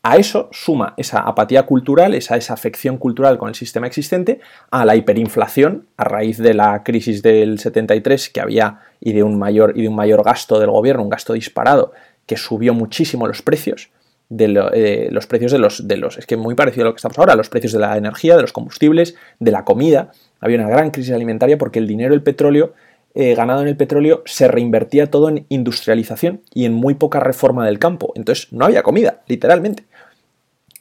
A 0.02 0.16
eso 0.16 0.48
suma 0.50 0.94
esa 0.96 1.20
apatía 1.20 1.66
cultural, 1.66 2.14
esa 2.14 2.34
desafección 2.34 2.98
cultural 2.98 3.38
con 3.38 3.48
el 3.48 3.54
sistema 3.54 3.86
existente, 3.86 4.40
a 4.72 4.84
la 4.84 4.96
hiperinflación 4.96 5.86
a 5.96 6.02
raíz 6.02 6.38
de 6.38 6.54
la 6.54 6.82
crisis 6.82 7.22
del 7.22 7.60
73 7.60 8.28
que 8.30 8.40
había 8.40 8.80
y 8.98 9.12
de 9.12 9.22
un 9.22 9.38
mayor, 9.38 9.74
y 9.76 9.82
de 9.82 9.88
un 9.88 9.94
mayor 9.94 10.24
gasto 10.24 10.58
del 10.58 10.72
gobierno, 10.72 11.04
un 11.04 11.10
gasto 11.10 11.34
disparado 11.34 11.92
que 12.26 12.36
subió 12.36 12.74
muchísimo 12.74 13.28
los 13.28 13.40
precios 13.40 13.90
de 14.28 14.70
eh, 14.74 15.08
los 15.10 15.26
precios 15.26 15.52
de 15.52 15.58
los, 15.58 15.88
de 15.88 15.96
los, 15.96 16.18
es 16.18 16.26
que 16.26 16.36
muy 16.36 16.54
parecido 16.54 16.84
a 16.84 16.88
lo 16.88 16.92
que 16.94 16.98
estamos 16.98 17.18
ahora, 17.18 17.34
los 17.34 17.48
precios 17.48 17.72
de 17.72 17.78
la 17.78 17.96
energía, 17.96 18.36
de 18.36 18.42
los 18.42 18.52
combustibles, 18.52 19.14
de 19.38 19.50
la 19.50 19.64
comida. 19.64 20.12
Había 20.40 20.58
una 20.58 20.68
gran 20.68 20.90
crisis 20.90 21.12
alimentaria 21.12 21.56
porque 21.56 21.78
el 21.78 21.86
dinero 21.86 22.12
del 22.12 22.22
petróleo, 22.22 22.74
eh, 23.14 23.34
ganado 23.34 23.62
en 23.62 23.68
el 23.68 23.76
petróleo, 23.76 24.22
se 24.26 24.48
reinvertía 24.48 25.10
todo 25.10 25.28
en 25.28 25.46
industrialización 25.48 26.42
y 26.52 26.66
en 26.66 26.74
muy 26.74 26.94
poca 26.94 27.20
reforma 27.20 27.64
del 27.64 27.78
campo. 27.78 28.12
Entonces 28.16 28.52
no 28.52 28.66
había 28.66 28.82
comida, 28.82 29.22
literalmente. 29.26 29.84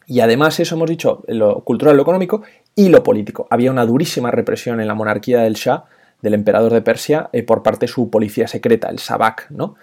Y 0.05 0.19
además 0.19 0.59
eso 0.59 0.75
hemos 0.75 0.89
dicho, 0.89 1.23
lo 1.27 1.63
cultural, 1.63 1.95
lo 1.95 2.03
económico 2.03 2.41
y 2.75 2.89
lo 2.89 3.03
político. 3.03 3.47
Había 3.49 3.71
una 3.71 3.85
durísima 3.85 4.31
represión 4.31 4.79
en 4.79 4.87
la 4.87 4.93
monarquía 4.93 5.41
del 5.41 5.53
Shah, 5.53 5.85
del 6.21 6.33
emperador 6.33 6.73
de 6.73 6.81
Persia, 6.81 7.29
eh, 7.31 7.43
por 7.43 7.61
parte 7.61 7.85
de 7.85 7.91
su 7.91 8.09
policía 8.09 8.47
secreta, 8.47 8.89
el 8.89 8.99
Sabak, 8.99 9.49
¿no? 9.51 9.75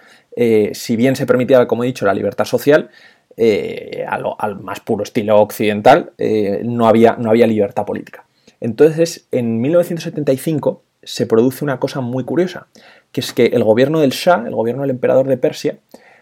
si 0.73 0.97
bien 0.97 1.15
se 1.15 1.25
permitía, 1.25 1.65
como 1.65 1.85
he 1.85 1.87
dicho, 1.87 2.05
la 2.05 2.13
libertad 2.13 2.43
social, 2.43 2.89
eh, 3.37 4.05
al, 4.07 4.61
más 4.61 4.79
puro 4.79 5.03
estilo 5.03 5.39
occidental, 5.41 6.13
eh, 6.17 6.61
no, 6.63 6.87
había, 6.87 7.17
no 7.19 7.29
había 7.29 7.47
libertad 7.47 7.85
política. 7.85 8.25
Entonces, 8.61 9.27
en 9.31 9.59
1975 9.61 10.81
se 11.03 11.27
produce 11.27 11.63
una 11.63 11.79
cosa 11.79 12.01
muy 12.01 12.23
curiosa, 12.23 12.67
que 13.11 13.21
es 13.21 13.33
que 13.33 13.47
el 13.47 13.63
gobierno 13.63 13.99
del 13.99 14.11
Shah, 14.11 14.45
el 14.47 14.55
gobierno 14.55 14.81
del 14.83 14.91
emperador 14.91 15.27
de 15.27 15.37
Persia, 15.37 15.77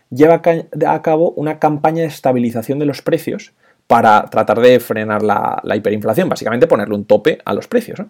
lleva 0.09 0.41
a 0.87 1.01
cabo 1.01 1.31
una 1.31 1.59
campaña 1.59 2.01
de 2.01 2.07
estabilización 2.07 2.79
de 2.79 2.85
los 2.85 3.01
precios 3.01 3.53
para 3.87 4.25
tratar 4.25 4.59
de 4.59 4.79
frenar 4.79 5.21
la, 5.21 5.61
hiperinflación, 5.75 6.29
básicamente 6.29 6.67
ponerle 6.67 6.95
un 6.95 7.05
tope 7.05 7.39
a 7.45 7.53
los 7.53 7.67
precios. 7.67 8.01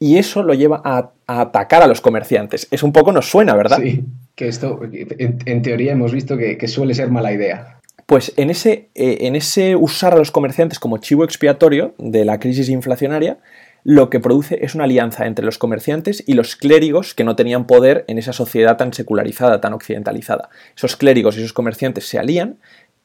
Y 0.00 0.18
eso 0.18 0.42
lo 0.42 0.54
lleva 0.54 0.82
a, 0.84 1.12
atacar 1.26 1.82
a 1.82 1.86
los 1.86 2.00
comerciantes. 2.00 2.66
Es 2.70 2.82
un 2.82 2.92
poco 2.92 3.12
nos 3.12 3.30
suena, 3.30 3.54
¿verdad? 3.54 3.78
Sí, 3.80 4.04
que 4.34 4.48
esto 4.48 4.80
en, 4.82 5.62
teoría 5.62 5.92
hemos 5.92 6.12
visto 6.12 6.36
que 6.36 6.68
suele 6.68 6.94
ser 6.94 7.10
mala 7.10 7.32
idea. 7.32 7.80
Pues 8.06 8.32
en 8.36 8.50
ese, 8.50 8.90
eh, 8.94 9.18
en 9.22 9.34
ese 9.34 9.76
usar 9.76 10.12
a 10.12 10.18
los 10.18 10.30
comerciantes 10.30 10.78
como 10.78 10.98
chivo 10.98 11.24
expiatorio 11.24 11.94
de 11.98 12.24
la 12.24 12.38
crisis 12.38 12.68
inflacionaria, 12.68 13.38
lo 13.82 14.08
que 14.08 14.20
produce 14.20 14.64
es 14.64 14.74
una 14.74 14.84
alianza 14.84 15.26
entre 15.26 15.44
los 15.44 15.58
comerciantes 15.58 16.24
y 16.26 16.34
los 16.34 16.56
clérigos 16.56 17.14
que 17.14 17.24
no 17.24 17.36
tenían 17.36 17.66
poder 17.66 18.04
en 18.08 18.18
esa 18.18 18.32
sociedad 18.32 18.76
tan 18.76 18.92
secularizada, 18.92 19.60
tan 19.60 19.74
occidentalizada. 19.74 20.48
Esos 20.74 20.96
clérigos 20.96 21.36
y 21.36 21.40
esos 21.40 21.52
comerciantes 21.52 22.08
se 22.08 22.18
alían 22.18 22.56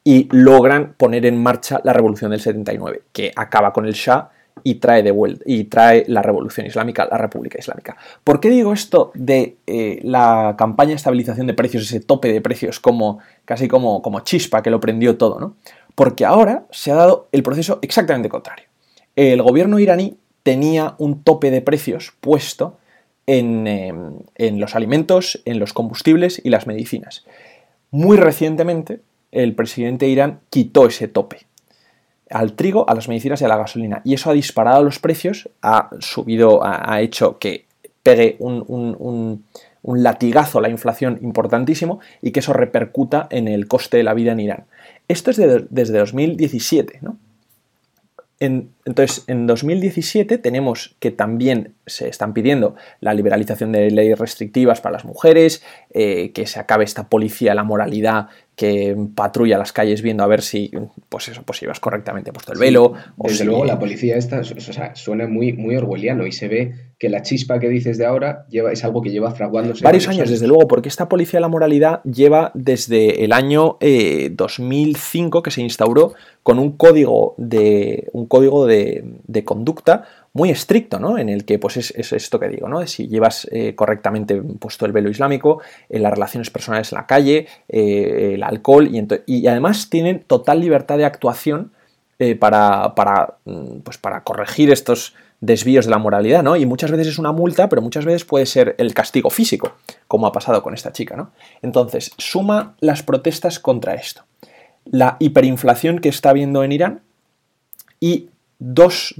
y 0.04 0.28
logran 0.32 0.94
poner 0.96 1.26
en 1.26 1.42
marcha 1.42 1.80
la 1.84 1.92
revolución 1.92 2.30
del 2.30 2.40
79, 2.40 3.02
que 3.12 3.32
acaba 3.36 3.72
con 3.72 3.86
el 3.86 3.92
Shah 3.92 4.30
y 4.62 4.76
trae 4.76 5.02
de 5.02 5.10
vuelta 5.10 5.42
y 5.46 5.64
trae 5.64 6.04
la 6.08 6.22
revolución 6.22 6.66
islámica, 6.66 7.08
la 7.10 7.18
República 7.18 7.58
Islámica. 7.58 7.96
¿Por 8.24 8.40
qué 8.40 8.50
digo 8.50 8.72
esto 8.72 9.10
de 9.14 9.56
eh, 9.66 10.00
la 10.02 10.54
campaña 10.58 10.90
de 10.90 10.96
estabilización 10.96 11.46
de 11.46 11.54
precios, 11.54 11.84
ese 11.84 12.00
tope 12.00 12.32
de 12.32 12.40
precios 12.40 12.80
como 12.80 13.18
casi 13.44 13.68
como, 13.68 14.02
como 14.02 14.20
chispa 14.20 14.62
que 14.62 14.70
lo 14.70 14.80
prendió 14.80 15.16
todo, 15.16 15.40
¿no? 15.40 15.56
Porque 15.94 16.24
ahora 16.24 16.64
se 16.70 16.90
ha 16.90 16.94
dado 16.94 17.28
el 17.32 17.42
proceso 17.42 17.78
exactamente 17.82 18.28
contrario. 18.28 18.66
El 19.16 19.42
gobierno 19.42 19.78
iraní 19.78 20.16
tenía 20.42 20.94
un 20.98 21.22
tope 21.22 21.50
de 21.50 21.60
precios 21.60 22.12
puesto 22.20 22.78
en, 23.26 23.66
em, 23.66 24.18
en 24.36 24.60
los 24.60 24.74
alimentos, 24.74 25.42
en 25.44 25.58
los 25.58 25.72
combustibles 25.72 26.40
y 26.42 26.50
las 26.50 26.66
medicinas. 26.66 27.24
Muy 27.90 28.16
recientemente, 28.16 29.00
el 29.32 29.54
presidente 29.54 30.06
de 30.06 30.12
Irán 30.12 30.40
quitó 30.48 30.86
ese 30.86 31.08
tope 31.08 31.49
al 32.30 32.54
trigo, 32.54 32.88
a 32.88 32.94
las 32.94 33.08
medicinas 33.08 33.40
y 33.40 33.44
a 33.44 33.48
la 33.48 33.56
gasolina. 33.56 34.02
Y 34.04 34.14
eso 34.14 34.30
ha 34.30 34.34
disparado 34.34 34.82
los 34.82 34.98
precios, 34.98 35.48
ha 35.62 35.90
subido, 35.98 36.60
ha, 36.64 37.00
hecho 37.00 37.38
que 37.38 37.66
pegue 38.02 38.36
un, 38.38 39.44
latigazo 39.82 40.58
a 40.58 40.62
la 40.62 40.68
inflación 40.68 41.18
importantísimo 41.22 42.00
y 42.22 42.30
que 42.30 42.40
eso 42.40 42.52
repercuta 42.52 43.26
en 43.30 43.48
el 43.48 43.66
coste 43.66 43.96
de 43.96 44.02
la 44.04 44.14
vida 44.14 44.32
en 44.32 44.40
Irán. 44.40 44.64
Esto 45.08 45.30
es 45.30 45.38
desde 45.38 45.98
2017, 45.98 47.00
¿no? 47.02 47.16
Entonces, 48.40 49.24
en 49.26 49.46
2017 49.46 50.38
tenemos 50.38 50.96
que 50.98 51.10
también 51.10 51.74
se 51.86 52.08
están 52.08 52.32
pidiendo 52.32 52.74
la 53.00 53.12
liberalización 53.12 53.72
de 53.72 53.90
leyes 53.90 54.18
restrictivas 54.18 54.80
para 54.80 54.94
las 54.94 55.04
mujeres, 55.04 55.62
eh, 55.92 56.32
que 56.32 56.46
se 56.46 56.58
acabe 56.58 56.84
esta 56.84 57.08
policía 57.08 57.50
de 57.50 57.56
la 57.56 57.64
moralidad 57.64 58.28
que 58.56 58.96
patrulla 59.14 59.58
las 59.58 59.72
calles 59.72 60.00
viendo 60.00 60.24
a 60.24 60.26
ver 60.26 60.40
si, 60.40 60.70
pues 61.10 61.28
eso, 61.28 61.42
pues 61.42 61.58
si 61.58 61.66
vas 61.66 61.80
correctamente 61.80 62.32
puesto 62.32 62.54
el 62.54 62.58
velo. 62.58 62.94
desde 63.18 63.44
luego, 63.44 63.66
la 63.66 63.78
policía 63.78 64.16
esta 64.16 64.42
suena 64.94 65.26
muy, 65.26 65.52
muy 65.52 65.76
orwelliano 65.76 66.26
y 66.26 66.32
se 66.32 66.48
ve 66.48 66.74
que 67.00 67.08
la 67.08 67.22
chispa 67.22 67.58
que 67.58 67.68
dices 67.68 67.98
de 67.98 68.06
ahora 68.06 68.46
lleva, 68.48 68.70
es 68.70 68.84
algo 68.84 69.02
que 69.02 69.10
lleva 69.10 69.32
fraguándose. 69.32 69.82
Varios, 69.82 70.06
años, 70.06 70.30
desde 70.30 70.46
luego, 70.46 70.68
porque 70.68 70.88
esta 70.88 71.08
policía 71.08 71.38
de 71.38 71.40
la 71.40 71.48
moralidad 71.48 72.02
lleva 72.04 72.52
desde 72.54 73.24
el 73.24 73.32
año 73.32 73.78
2005 73.80 75.38
eh, 75.38 75.42
que 75.42 75.50
se 75.50 75.62
instauró 75.62 76.12
con 76.42 76.58
un 76.58 76.72
código 76.72 77.34
de, 77.38 78.08
un 78.12 78.26
código 78.26 78.66
de, 78.66 79.02
de 79.26 79.44
conducta 79.44 80.04
muy 80.32 80.50
estricto, 80.50 80.98
¿no? 81.00 81.18
En 81.18 81.28
el 81.28 81.44
que, 81.44 81.58
pues 81.58 81.76
es, 81.76 82.12
esto 82.12 82.38
que 82.38 82.48
digo, 82.48 82.68
¿no? 82.68 82.86
Si 82.86 83.08
llevas 83.08 83.48
eh, 83.50 83.74
correctamente 83.74 84.40
puesto 84.40 84.86
el 84.86 84.92
velo 84.92 85.10
islámico, 85.10 85.60
en 85.88 85.98
eh, 85.98 86.00
las 86.00 86.12
relaciones 86.12 86.50
personales 86.50 86.92
en 86.92 86.96
la 86.96 87.06
calle, 87.06 87.46
eh, 87.68 88.32
el 88.34 88.42
alcohol, 88.42 88.88
y, 88.92 89.06
y, 89.26 89.46
además 89.46 89.90
tienen 89.90 90.20
total 90.20 90.60
libertad 90.60 90.98
de 90.98 91.04
actuación 91.04 91.72
para, 92.38 92.94
para, 92.94 93.38
mm, 93.46 93.78
pues 93.78 93.96
para 93.96 94.22
corregir 94.24 94.70
estos 94.70 95.14
desvíos 95.40 95.86
de 95.86 95.90
la 95.90 95.98
moralidad, 95.98 96.42
¿no? 96.42 96.56
Y 96.56 96.66
muchas 96.66 96.90
veces 96.90 97.08
es 97.08 97.18
una 97.18 97.32
multa, 97.32 97.68
pero 97.68 97.82
muchas 97.82 98.04
veces 98.04 98.24
puede 98.24 98.46
ser 98.46 98.74
el 98.78 98.92
castigo 98.94 99.30
físico, 99.30 99.74
como 100.06 100.26
ha 100.26 100.32
pasado 100.32 100.62
con 100.62 100.74
esta 100.74 100.92
chica, 100.92 101.16
¿no? 101.16 101.32
Entonces, 101.62 102.12
suma 102.18 102.74
las 102.80 103.02
protestas 103.02 103.58
contra 103.58 103.94
esto. 103.94 104.24
La 104.84 105.16
hiperinflación 105.18 105.98
que 105.98 106.08
está 106.08 106.30
habiendo 106.30 106.62
en 106.62 106.72
Irán 106.72 107.00
y 108.00 108.28
dos, 108.58 109.14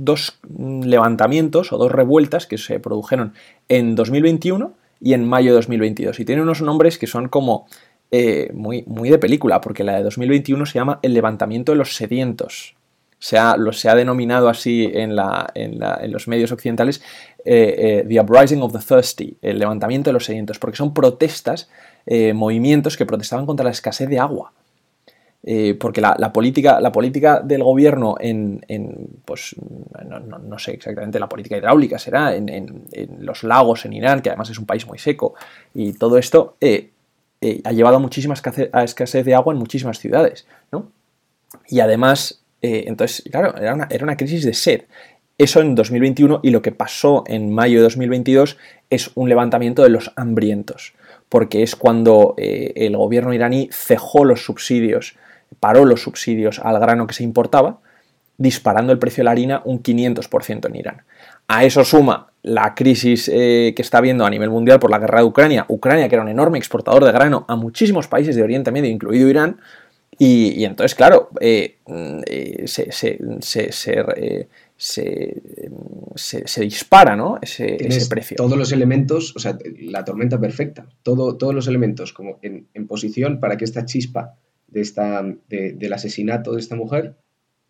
levantamientos 0.58 1.72
o 1.72 1.78
dos 1.78 1.90
revueltas 1.90 2.46
que 2.46 2.58
se 2.58 2.78
produjeron 2.78 3.32
en 3.68 3.94
2021 3.94 4.72
y 5.00 5.14
en 5.14 5.26
mayo 5.26 5.50
de 5.50 5.56
2022. 5.56 6.20
Y 6.20 6.24
tiene 6.24 6.42
unos 6.42 6.60
nombres 6.60 6.98
que 6.98 7.06
son 7.06 7.28
como 7.28 7.66
eh, 8.10 8.50
muy, 8.52 8.84
muy 8.86 9.08
de 9.08 9.18
película, 9.18 9.60
porque 9.60 9.84
la 9.84 9.96
de 9.96 10.02
2021 10.02 10.66
se 10.66 10.74
llama 10.74 10.98
El 11.02 11.14
levantamiento 11.14 11.72
de 11.72 11.78
los 11.78 11.96
sedientos. 11.96 12.74
Se 13.20 13.38
ha, 13.38 13.54
se 13.72 13.88
ha 13.88 13.94
denominado 13.94 14.48
así 14.48 14.90
en, 14.92 15.14
la, 15.14 15.46
en, 15.54 15.78
los 16.10 16.26
medios 16.26 16.50
occidentales 16.50 17.00
eh, 17.44 18.02
eh, 18.02 18.06
The 18.08 18.20
Uprising 18.20 18.62
of 18.62 18.72
the 18.72 18.80
Thirsty, 18.80 19.36
el 19.40 19.60
levantamiento 19.60 20.10
de 20.10 20.14
los 20.14 20.24
sedientos, 20.24 20.58
porque 20.58 20.76
son 20.76 20.92
protestas, 20.92 21.70
movimientos 22.34 22.96
que 22.96 23.06
protestaban 23.06 23.46
contra 23.46 23.62
la 23.62 23.70
escasez 23.70 24.08
de 24.08 24.18
agua. 24.18 24.52
Eh, 25.42 25.74
porque 25.80 26.02
la, 26.02 26.32
política, 26.34 26.80
la 26.80 26.92
política 26.92 27.40
del 27.40 27.62
gobierno 27.62 28.16
en, 28.20 28.60
pues 29.24 29.56
no, 30.06 30.58
sé 30.58 30.72
exactamente 30.72 31.18
la 31.18 31.30
política 31.30 31.56
hidráulica 31.56 31.98
será 31.98 32.34
en, 32.36 32.84
los 33.20 33.42
lagos 33.44 33.86
en 33.86 33.94
Irán, 33.94 34.20
que 34.20 34.28
además 34.28 34.50
es 34.50 34.58
un 34.58 34.66
país 34.66 34.86
muy 34.86 34.98
seco, 34.98 35.34
y 35.72 35.94
todo 35.94 36.18
esto 36.18 36.56
eh, 36.60 36.90
eh, 37.40 37.62
ha 37.64 37.72
llevado 37.72 37.96
a 37.96 38.00
muchísima 38.00 38.34
escasez, 38.34 39.24
de 39.24 39.34
agua 39.34 39.54
en 39.54 39.58
muchísimas 39.58 39.98
ciudades, 39.98 40.46
¿no? 40.72 40.92
Y 41.68 41.80
además, 41.80 42.39
entonces, 42.62 43.22
claro, 43.30 43.56
era 43.56 43.74
una, 43.74 43.88
era 43.90 44.04
una 44.04 44.16
crisis 44.16 44.44
de 44.44 44.54
sed. 44.54 44.82
Eso 45.38 45.60
en 45.60 45.74
2021 45.74 46.40
y 46.42 46.50
lo 46.50 46.60
que 46.60 46.72
pasó 46.72 47.24
en 47.26 47.52
mayo 47.52 47.78
de 47.78 47.84
2022 47.84 48.58
es 48.90 49.10
un 49.14 49.28
levantamiento 49.28 49.82
de 49.82 49.88
los 49.88 50.12
hambrientos, 50.16 50.92
porque 51.30 51.62
es 51.62 51.76
cuando 51.76 52.34
el 52.36 52.94
gobierno 52.94 53.32
iraní 53.32 53.70
cejó 53.72 54.26
los 54.26 54.44
subsidios 54.44 55.16
paró 55.58 55.84
los 55.84 56.02
subsidios 56.02 56.60
al 56.60 56.78
grano 56.78 57.06
que 57.06 57.14
se 57.14 57.24
importaba, 57.24 57.78
disparando 58.38 58.92
el 58.92 58.98
precio 58.98 59.22
de 59.22 59.24
la 59.24 59.32
harina 59.32 59.62
un 59.64 59.82
500% 59.82 60.66
en 60.66 60.76
Irán. 60.76 61.02
A 61.48 61.64
eso 61.64 61.84
suma 61.84 62.28
la 62.42 62.74
crisis 62.74 63.28
eh, 63.32 63.74
que 63.74 63.82
está 63.82 63.98
habiendo 63.98 64.24
a 64.24 64.30
nivel 64.30 64.48
mundial 64.48 64.78
por 64.78 64.90
la 64.90 64.98
guerra 64.98 65.20
de 65.20 65.26
Ucrania, 65.26 65.66
Ucrania 65.68 66.08
que 66.08 66.14
era 66.14 66.22
un 66.22 66.30
enorme 66.30 66.58
exportador 66.58 67.04
de 67.04 67.12
grano 67.12 67.44
a 67.48 67.56
muchísimos 67.56 68.08
países 68.08 68.36
de 68.36 68.42
Oriente 68.42 68.70
Medio, 68.70 68.90
incluido 68.90 69.28
Irán, 69.28 69.60
y, 70.22 70.66
entonces, 70.66 70.94
claro, 70.94 71.30
eh, 71.40 71.78
eh, 72.26 72.66
se, 72.66 72.92
se, 72.92 73.16
dispara 76.60 77.16
¿no? 77.16 77.38
ese, 77.40 77.78
precio. 78.10 78.36
Todos 78.36 78.58
los 78.58 78.70
elementos, 78.70 79.34
o 79.34 79.38
sea, 79.38 79.56
la 79.78 80.04
tormenta 80.04 80.38
perfecta, 80.38 80.86
todo, 81.02 81.38
todos 81.38 81.54
los 81.54 81.68
elementos 81.68 82.12
como 82.12 82.38
en, 82.42 82.66
en 82.74 82.86
posición 82.86 83.40
para 83.40 83.56
que 83.56 83.64
esta 83.64 83.86
chispa 83.86 84.34
de 84.68 84.82
esta, 84.82 85.24
del 85.48 85.92
asesinato 85.94 86.52
de 86.52 86.60
esta 86.60 86.76
mujer 86.76 87.16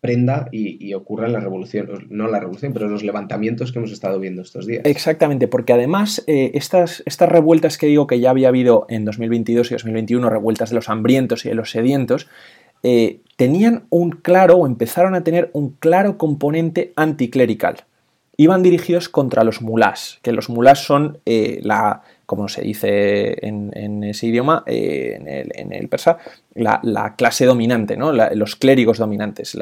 prenda 0.01 0.49
y, 0.51 0.93
ocurran 0.95 1.31
la 1.31 1.39
revolución, 1.39 2.07
no 2.09 2.27
la 2.27 2.39
revolución, 2.39 2.73
pero 2.73 2.89
los 2.89 3.03
levantamientos 3.03 3.71
que 3.71 3.77
hemos 3.77 3.91
estado 3.91 4.19
viendo 4.19 4.41
estos 4.41 4.65
días. 4.65 4.81
Exactamente, 4.83 5.47
porque 5.47 5.73
además 5.73 6.23
eh, 6.25 6.51
estas, 6.55 7.03
estas 7.05 7.29
revueltas 7.29 7.77
que 7.77 7.85
digo 7.85 8.07
que 8.07 8.19
ya 8.19 8.31
había 8.31 8.47
habido 8.47 8.87
en 8.89 9.05
2022 9.05 9.69
y 9.69 9.75
2021, 9.75 10.27
revueltas 10.29 10.71
de 10.71 10.75
los 10.75 10.89
hambrientos 10.89 11.45
y 11.45 11.49
de 11.49 11.55
los 11.55 11.69
sedientos, 11.69 12.27
eh, 12.81 13.19
tenían 13.35 13.83
un 13.91 14.09
claro 14.09 14.57
o 14.57 14.65
empezaron 14.65 15.13
a 15.13 15.23
tener 15.23 15.51
un 15.53 15.69
claro 15.69 16.17
componente 16.17 16.93
anticlerical. 16.95 17.83
Iban 18.37 18.63
dirigidos 18.63 19.07
contra 19.07 19.43
los 19.43 19.61
mulás, 19.61 20.17
que 20.23 20.31
los 20.31 20.49
mulás 20.49 20.79
son 20.79 21.19
eh, 21.27 21.59
la, 21.61 22.01
como 22.25 22.47
se 22.47 22.63
dice 22.63 23.45
en, 23.45 24.00
ese 24.11 24.27
idioma, 24.27 24.63
eh, 24.65 25.47
en, 25.53 25.73
el, 25.73 25.89
persa, 25.89 26.17
la, 26.53 27.15
clase 27.17 27.45
dominante, 27.45 27.97
los 27.97 28.55
clérigos 28.55 28.97
dominantes, 28.97 29.57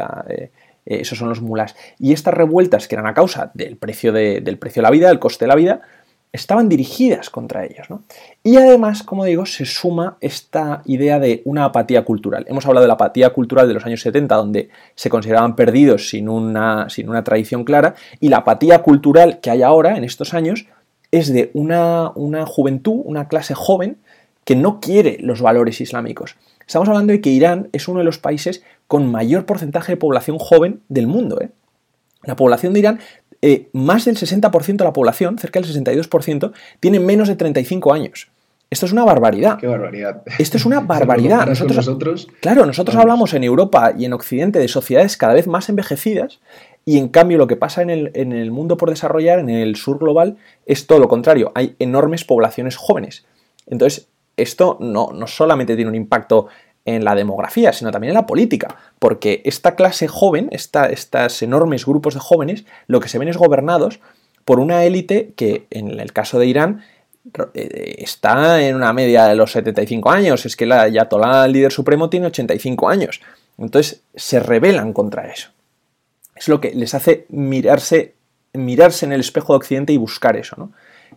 esos 0.86 1.18
son 1.18 1.30
los 1.30 1.42
mulás. 1.42 1.76
Y 1.98 2.14
estas 2.14 2.34
revueltas 2.34 2.88
que 2.88 2.96
eran 2.96 3.08
a 3.08 3.14
causa 3.14 3.52
del 3.54 3.78
precio 3.78 4.12
de, 4.12 4.42
del 4.42 4.58
precio 4.58 4.82
de 4.82 4.84
la 4.84 4.92
vida, 4.92 5.08
del 5.08 5.20
coste 5.20 5.46
de 5.46 5.50
la 5.50 5.56
vida, 5.56 5.82
estaban 6.32 6.70
dirigidas 6.70 7.30
contra 7.30 7.66
ellos. 7.66 7.88
Y 8.44 8.58
además, 8.58 9.04
como 9.04 9.26
digo, 9.26 9.46
se 9.46 9.66
suma 9.66 10.18
esta 10.22 10.84
idea 10.86 11.20
de 11.20 11.42
una 11.46 11.66
apatía 11.66 12.06
cultural. 12.06 12.46
Hemos 12.48 12.66
hablado 12.66 12.84
de 12.84 12.88
la 12.88 12.94
apatía 12.94 13.32
cultural 13.32 13.68
de 13.68 13.74
los 13.74 13.86
años 13.86 14.02
70, 14.02 14.36
donde 14.36 14.70
se 14.96 15.10
consideraban 15.10 15.56
perdidos 15.56 16.10
sin 16.10 16.30
una, 16.30 16.90
sin 16.90 17.10
una 17.10 17.24
tradición 17.24 17.64
clara, 17.64 17.96
y 18.20 18.30
la 18.30 18.38
apatía 18.38 18.82
cultural 18.84 19.40
que 19.40 19.50
hay 19.50 19.64
ahora, 19.64 19.98
en 19.98 20.04
estos 20.04 20.34
años, 20.34 20.68
es 21.12 21.34
de 21.34 21.50
una, 21.54 22.12
una 22.14 22.46
juventud, 22.46 23.02
una 23.04 23.28
clase 23.28 23.56
joven, 23.56 23.98
que 24.50 24.56
no 24.56 24.80
quiere 24.80 25.18
los 25.20 25.44
valores 25.44 25.80
islámicos. 25.80 26.36
Estamos 26.66 26.90
hablando 26.90 27.14
de 27.14 27.22
que 27.22 27.30
Irán 27.30 27.70
es 27.72 27.88
uno 27.88 28.00
de 28.00 28.04
los 28.04 28.18
países 28.18 28.64
con 28.88 29.06
mayor 29.06 29.46
porcentaje 29.46 29.92
de 29.92 29.98
población 29.98 30.40
joven 30.40 30.82
del 30.90 31.06
mundo. 31.06 31.40
¿eh? 31.40 31.52
La 32.24 32.36
población 32.36 32.74
de 32.74 32.80
Irán 32.80 33.00
eh, 33.44 33.68
más 33.74 34.06
del 34.06 34.18
60% 34.18 34.78
de 34.78 34.84
la 34.84 34.92
población, 34.92 35.38
cerca 35.38 35.62
del 35.62 35.70
62%, 35.70 36.52
tiene 36.80 37.00
menos 37.00 37.28
de 37.28 37.36
35 37.36 37.94
años. 37.94 38.30
Esto 38.72 38.88
es 38.88 38.92
una 38.92 39.06
barbaridad. 39.06 39.60
Qué 39.60 39.68
barbaridad. 39.68 40.24
Esto 40.40 40.58
es 40.58 40.66
una 40.66 40.80
barbaridad. 40.80 41.46
nosotros, 41.46 42.28
claro, 42.42 42.66
nosotros 42.66 42.98
hablamos 42.98 43.36
en 43.36 43.44
Europa 43.44 43.94
y 43.96 44.06
en 44.06 44.14
Occidente 44.14 44.58
de 44.58 44.68
sociedades 44.68 45.16
cada 45.16 45.34
vez 45.34 45.46
más 45.46 45.70
envejecidas 45.70 46.40
y 46.86 46.98
en 46.98 47.10
cambio 47.10 47.38
lo 47.38 47.46
que 47.46 47.56
pasa 47.56 47.84
en 47.84 47.92
el, 47.92 48.10
en 48.16 48.32
el 48.32 48.50
mundo 48.50 48.78
por 48.78 48.90
desarrollar, 48.90 49.38
en 49.38 49.52
el 49.52 49.76
sur 49.76 50.00
global, 50.00 50.38
es 50.66 50.88
todo 50.88 50.98
lo 50.98 51.08
contrario. 51.08 51.52
Hay 51.54 51.76
enormes 51.78 52.26
poblaciones 52.26 52.78
jóvenes. 52.78 53.28
Entonces, 53.68 54.10
esto 54.42 54.78
no, 54.80 55.12
no 55.14 55.28
solamente 55.28 55.76
tiene 55.76 55.90
un 55.90 55.96
impacto 55.96 56.48
en 56.86 57.04
la 57.04 57.16
demografía, 57.16 57.74
sino 57.74 57.92
también 57.92 58.12
en 58.12 58.16
la 58.16 58.26
política, 58.26 58.76
porque 59.00 59.42
esta 59.46 59.76
clase 59.76 60.08
joven, 60.08 60.50
estos 60.52 61.42
enormes 61.42 61.86
grupos 61.86 62.14
de 62.14 62.20
jóvenes, 62.20 62.66
lo 62.88 63.00
que 63.00 63.10
se 63.10 63.20
ven 63.20 63.28
es 63.28 63.38
gobernados 63.38 64.00
por 64.46 64.60
una 64.60 64.84
élite 64.84 65.34
que, 65.36 65.68
en 65.70 66.00
el 66.00 66.14
caso 66.14 66.40
de 66.40 66.48
Irán, 66.48 66.82
eh, 67.54 67.96
está 68.00 68.62
en 68.62 68.76
una 68.76 68.94
media 68.94 69.26
de 69.28 69.36
los 69.36 69.52
75 69.52 70.10
años, 70.10 70.46
es 70.46 70.56
que 70.56 70.66
la 70.66 70.84
Ayatollah, 70.84 71.46
el 71.46 71.52
líder 71.52 71.72
supremo, 71.72 72.10
tiene 72.10 72.28
85 72.28 72.90
años. 72.90 73.22
Entonces 73.58 74.02
se 74.16 74.40
rebelan 74.40 74.94
contra 74.94 75.32
eso. 75.32 75.50
Es 76.36 76.48
lo 76.48 76.62
que 76.62 76.74
les 76.74 76.94
hace 76.94 77.26
mirarse, 77.30 78.16
mirarse 78.54 79.06
en 79.06 79.12
el 79.12 79.20
espejo 79.20 79.54
de 79.54 79.58
Occidente 79.58 79.94
y 79.94 79.98
buscar 79.98 80.38
eso, 80.38 80.56
¿no? 80.58 80.72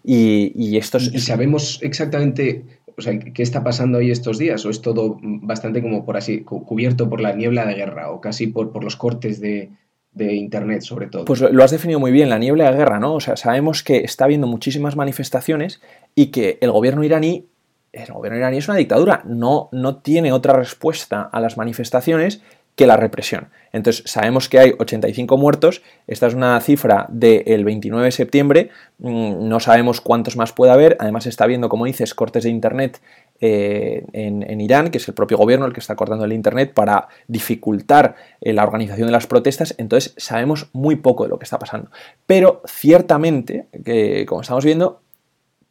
Y, 0.04 0.52
y 0.56 0.76
¿Y 0.76 1.20
sabemos 1.20 1.78
exactamente 1.82 2.64
o 2.96 3.00
sea, 3.00 3.18
¿qué 3.18 3.42
está 3.42 3.62
pasando 3.64 3.98
ahí 3.98 4.10
estos 4.10 4.38
días? 4.38 4.64
¿O 4.64 4.70
es 4.70 4.82
todo 4.82 5.18
bastante 5.22 5.82
como 5.82 6.04
por 6.04 6.16
así, 6.16 6.42
cubierto 6.42 7.08
por 7.08 7.20
la 7.20 7.32
niebla 7.32 7.66
de 7.66 7.74
guerra 7.74 8.10
o 8.10 8.20
casi 8.20 8.46
por, 8.46 8.72
por 8.72 8.84
los 8.84 8.96
cortes 8.96 9.40
de, 9.40 9.70
Internet 10.14 10.82
sobre 10.82 11.06
todo? 11.06 11.24
Pues 11.24 11.40
lo 11.40 11.64
has 11.64 11.70
definido 11.70 11.98
muy 11.98 12.12
bien, 12.12 12.28
la 12.28 12.38
niebla 12.38 12.70
de 12.70 12.76
guerra, 12.76 13.00
¿no? 13.00 13.14
O 13.14 13.20
sea, 13.20 13.36
sabemos 13.36 13.82
que 13.82 13.98
está 13.98 14.24
habiendo 14.24 14.46
muchísimas 14.46 14.94
manifestaciones 14.94 15.80
y 16.14 16.26
que 16.26 16.58
el 16.60 16.70
gobierno 16.70 17.02
iraní, 17.02 17.46
el 17.92 18.12
gobierno 18.12 18.38
iraní 18.38 18.58
es 18.58 18.68
una 18.68 18.76
dictadura, 18.76 19.22
no, 19.24 19.70
no 19.72 19.96
tiene 19.96 20.32
otra 20.32 20.52
respuesta 20.52 21.22
a 21.22 21.40
las 21.40 21.56
manifestaciones 21.56 22.42
que 22.74 22.86
la 22.86 22.96
represión. 22.96 23.48
Entonces, 23.72 24.02
sabemos 24.06 24.48
que 24.48 24.58
hay 24.58 24.74
85 24.78 25.36
muertos, 25.36 25.82
esta 26.06 26.26
es 26.26 26.34
una 26.34 26.60
cifra 26.60 27.06
del 27.10 27.64
29 27.64 28.06
de 28.06 28.12
septiembre, 28.12 28.70
mm, 28.98 29.48
no 29.48 29.60
sabemos 29.60 30.00
cuántos 30.00 30.36
más 30.36 30.52
puede 30.52 30.72
haber, 30.72 30.96
además 31.00 31.26
está 31.26 31.44
habiendo, 31.44 31.68
como 31.68 31.84
dices, 31.86 32.14
cortes 32.14 32.44
de 32.44 32.50
Internet 32.50 33.00
eh, 33.40 34.04
en, 34.12 34.60
Irán, 34.60 34.90
que 34.90 34.98
es 34.98 35.08
el 35.08 35.14
propio 35.14 35.36
gobierno 35.36 35.66
el 35.66 35.72
que 35.72 35.80
está 35.80 35.96
cortando 35.96 36.24
el 36.24 36.32
Internet 36.32 36.72
para 36.74 37.08
dificultar 37.28 38.14
eh, 38.40 38.52
la 38.52 38.62
organización 38.62 39.06
de 39.06 39.12
las 39.12 39.26
protestas, 39.26 39.74
entonces 39.78 40.14
sabemos 40.16 40.68
muy 40.72 40.96
poco 40.96 41.24
de 41.24 41.30
lo 41.30 41.38
que 41.38 41.44
está 41.44 41.58
pasando. 41.58 41.90
Pero 42.26 42.62
ciertamente, 42.66 43.66
que, 43.84 44.24
como 44.26 44.42
estamos 44.42 44.64
viendo, 44.64 45.00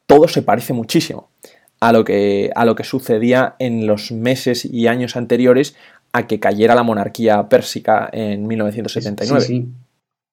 todo 0.06 0.28
se 0.28 0.42
parece 0.42 0.74
muchísimo 0.74 1.30
a 1.82 1.92
lo, 1.92 2.06
que, 2.06 2.52
a 2.56 2.64
lo 2.64 2.76
que 2.76 2.84
sucedía 2.84 3.56
en 3.58 3.88
los 3.88 4.12
meses 4.12 4.66
y 4.66 4.88
años 4.88 5.16
anteriores 5.16 5.76
a 6.14 6.28
que 6.28 6.40
cayera 6.40 6.76
la 6.76 6.84
monarquía 6.84 7.48
pérsica 7.50 8.10
en 8.12 8.48
1979. 8.48 9.42
Sí, 9.42 9.48
sí. 9.48 9.70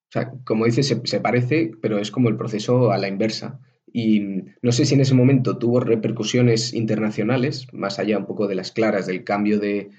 O 0.09 0.11
sea, 0.11 0.33
como 0.45 0.65
dices, 0.65 0.97
se, 1.05 1.21
parece, 1.21 1.73
pero 1.83 1.99
es 1.99 2.11
como 2.11 2.31
el 2.31 2.37
proceso 2.37 2.93
a 2.93 2.99
la 2.99 3.09
inversa. 3.09 3.61
Y 3.93 4.21
no 4.63 4.73
sé 4.73 4.87
si 4.87 4.95
en 4.95 5.03
ese 5.03 5.15
momento 5.15 5.59
tuvo 5.59 5.81
repercusiones 5.81 6.73
internacionales, 6.73 7.67
más 7.73 7.99
allá 7.99 8.19
un 8.19 8.27
poco 8.27 8.49
de 8.49 8.55
las 8.55 8.73
claras 8.73 9.07
del 9.07 9.25
cambio 9.25 9.59
de, 9.59 9.91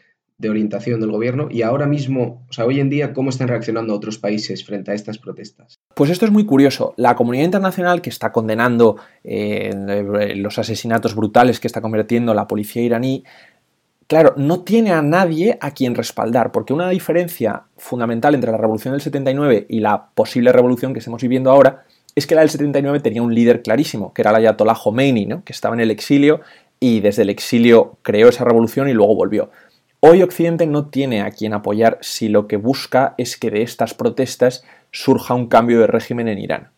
orientación 0.48 1.00
del 1.00 1.12
gobierno, 1.12 1.48
y 1.52 1.62
ahora 1.62 1.86
mismo, 1.86 2.46
o 2.50 2.54
sea, 2.54 2.66
hoy 2.66 2.80
en 2.80 2.90
día, 2.90 3.14
¿cómo 3.14 3.30
están 3.30 3.50
reaccionando 3.50 3.94
otros 3.94 4.18
países 4.18 4.64
frente 4.64 4.92
a 4.92 4.94
estas 4.94 5.20
protestas? 5.20 5.76
Pues 5.94 6.10
esto 6.10 6.26
es 6.26 6.32
muy 6.32 6.46
curioso. 6.46 6.94
La 6.98 7.16
comunidad 7.16 7.46
internacional 7.46 8.02
que 8.02 8.10
está 8.10 8.32
condenando 8.32 8.98
eh, 9.24 10.34
los 10.36 10.58
asesinatos 10.58 11.14
brutales 11.14 11.60
que 11.60 11.68
está 11.68 11.82
convirtiendo 11.82 12.34
la 12.34 12.48
policía 12.48 12.82
iraní 12.82 13.26
claro, 14.10 14.34
no 14.38 14.62
tiene 14.62 14.92
a 14.92 15.04
nadie 15.04 15.60
a 15.62 15.70
quien 15.70 15.94
respaldar, 15.94 16.52
porque 16.52 16.74
una 16.74 16.90
diferencia 16.90 17.66
fundamental 17.78 18.34
entre 18.34 18.52
la 18.52 18.58
revolución 18.58 18.94
del 18.94 19.02
79 19.02 19.68
y 19.70 19.82
la 19.82 20.08
posible 20.16 20.52
revolución 20.52 20.94
que 20.94 21.00
estamos 21.00 21.22
viviendo 21.22 21.52
ahora 21.52 21.84
es 22.16 22.26
que 22.26 22.34
la 22.34 22.42
del 22.42 22.50
79 22.50 23.02
tenía 23.02 23.22
un 23.22 23.36
líder 23.36 23.62
clarísimo, 23.62 24.12
que 24.12 24.24
era 24.24 24.32
el 24.32 24.38
Ayatollah 24.38 24.74
Khomeini, 24.74 25.28
¿no? 25.28 25.44
que 25.44 25.54
estaba 25.54 25.76
en 25.76 25.82
el 25.82 25.92
exilio 25.92 26.42
y 26.80 27.02
desde 27.02 27.22
el 27.22 27.30
exilio 27.30 28.00
creó 28.02 28.30
esa 28.30 28.44
revolución 28.44 28.90
y 28.90 28.94
luego 28.94 29.14
volvió. 29.14 29.52
Hoy 30.00 30.24
Occidente 30.24 30.66
no 30.66 30.88
tiene 30.88 31.22
a 31.22 31.30
quien 31.30 31.54
apoyar 31.54 32.00
si 32.02 32.30
lo 32.30 32.48
que 32.48 32.58
busca 32.58 33.14
es 33.20 33.38
que 33.38 33.52
de 33.52 33.62
estas 33.62 33.94
protestas 33.94 34.64
surja 34.92 35.36
un 35.36 35.48
cambio 35.48 35.80
de 35.80 35.88
régimen 35.88 36.28
en 36.28 36.40
Irán. 36.40 36.70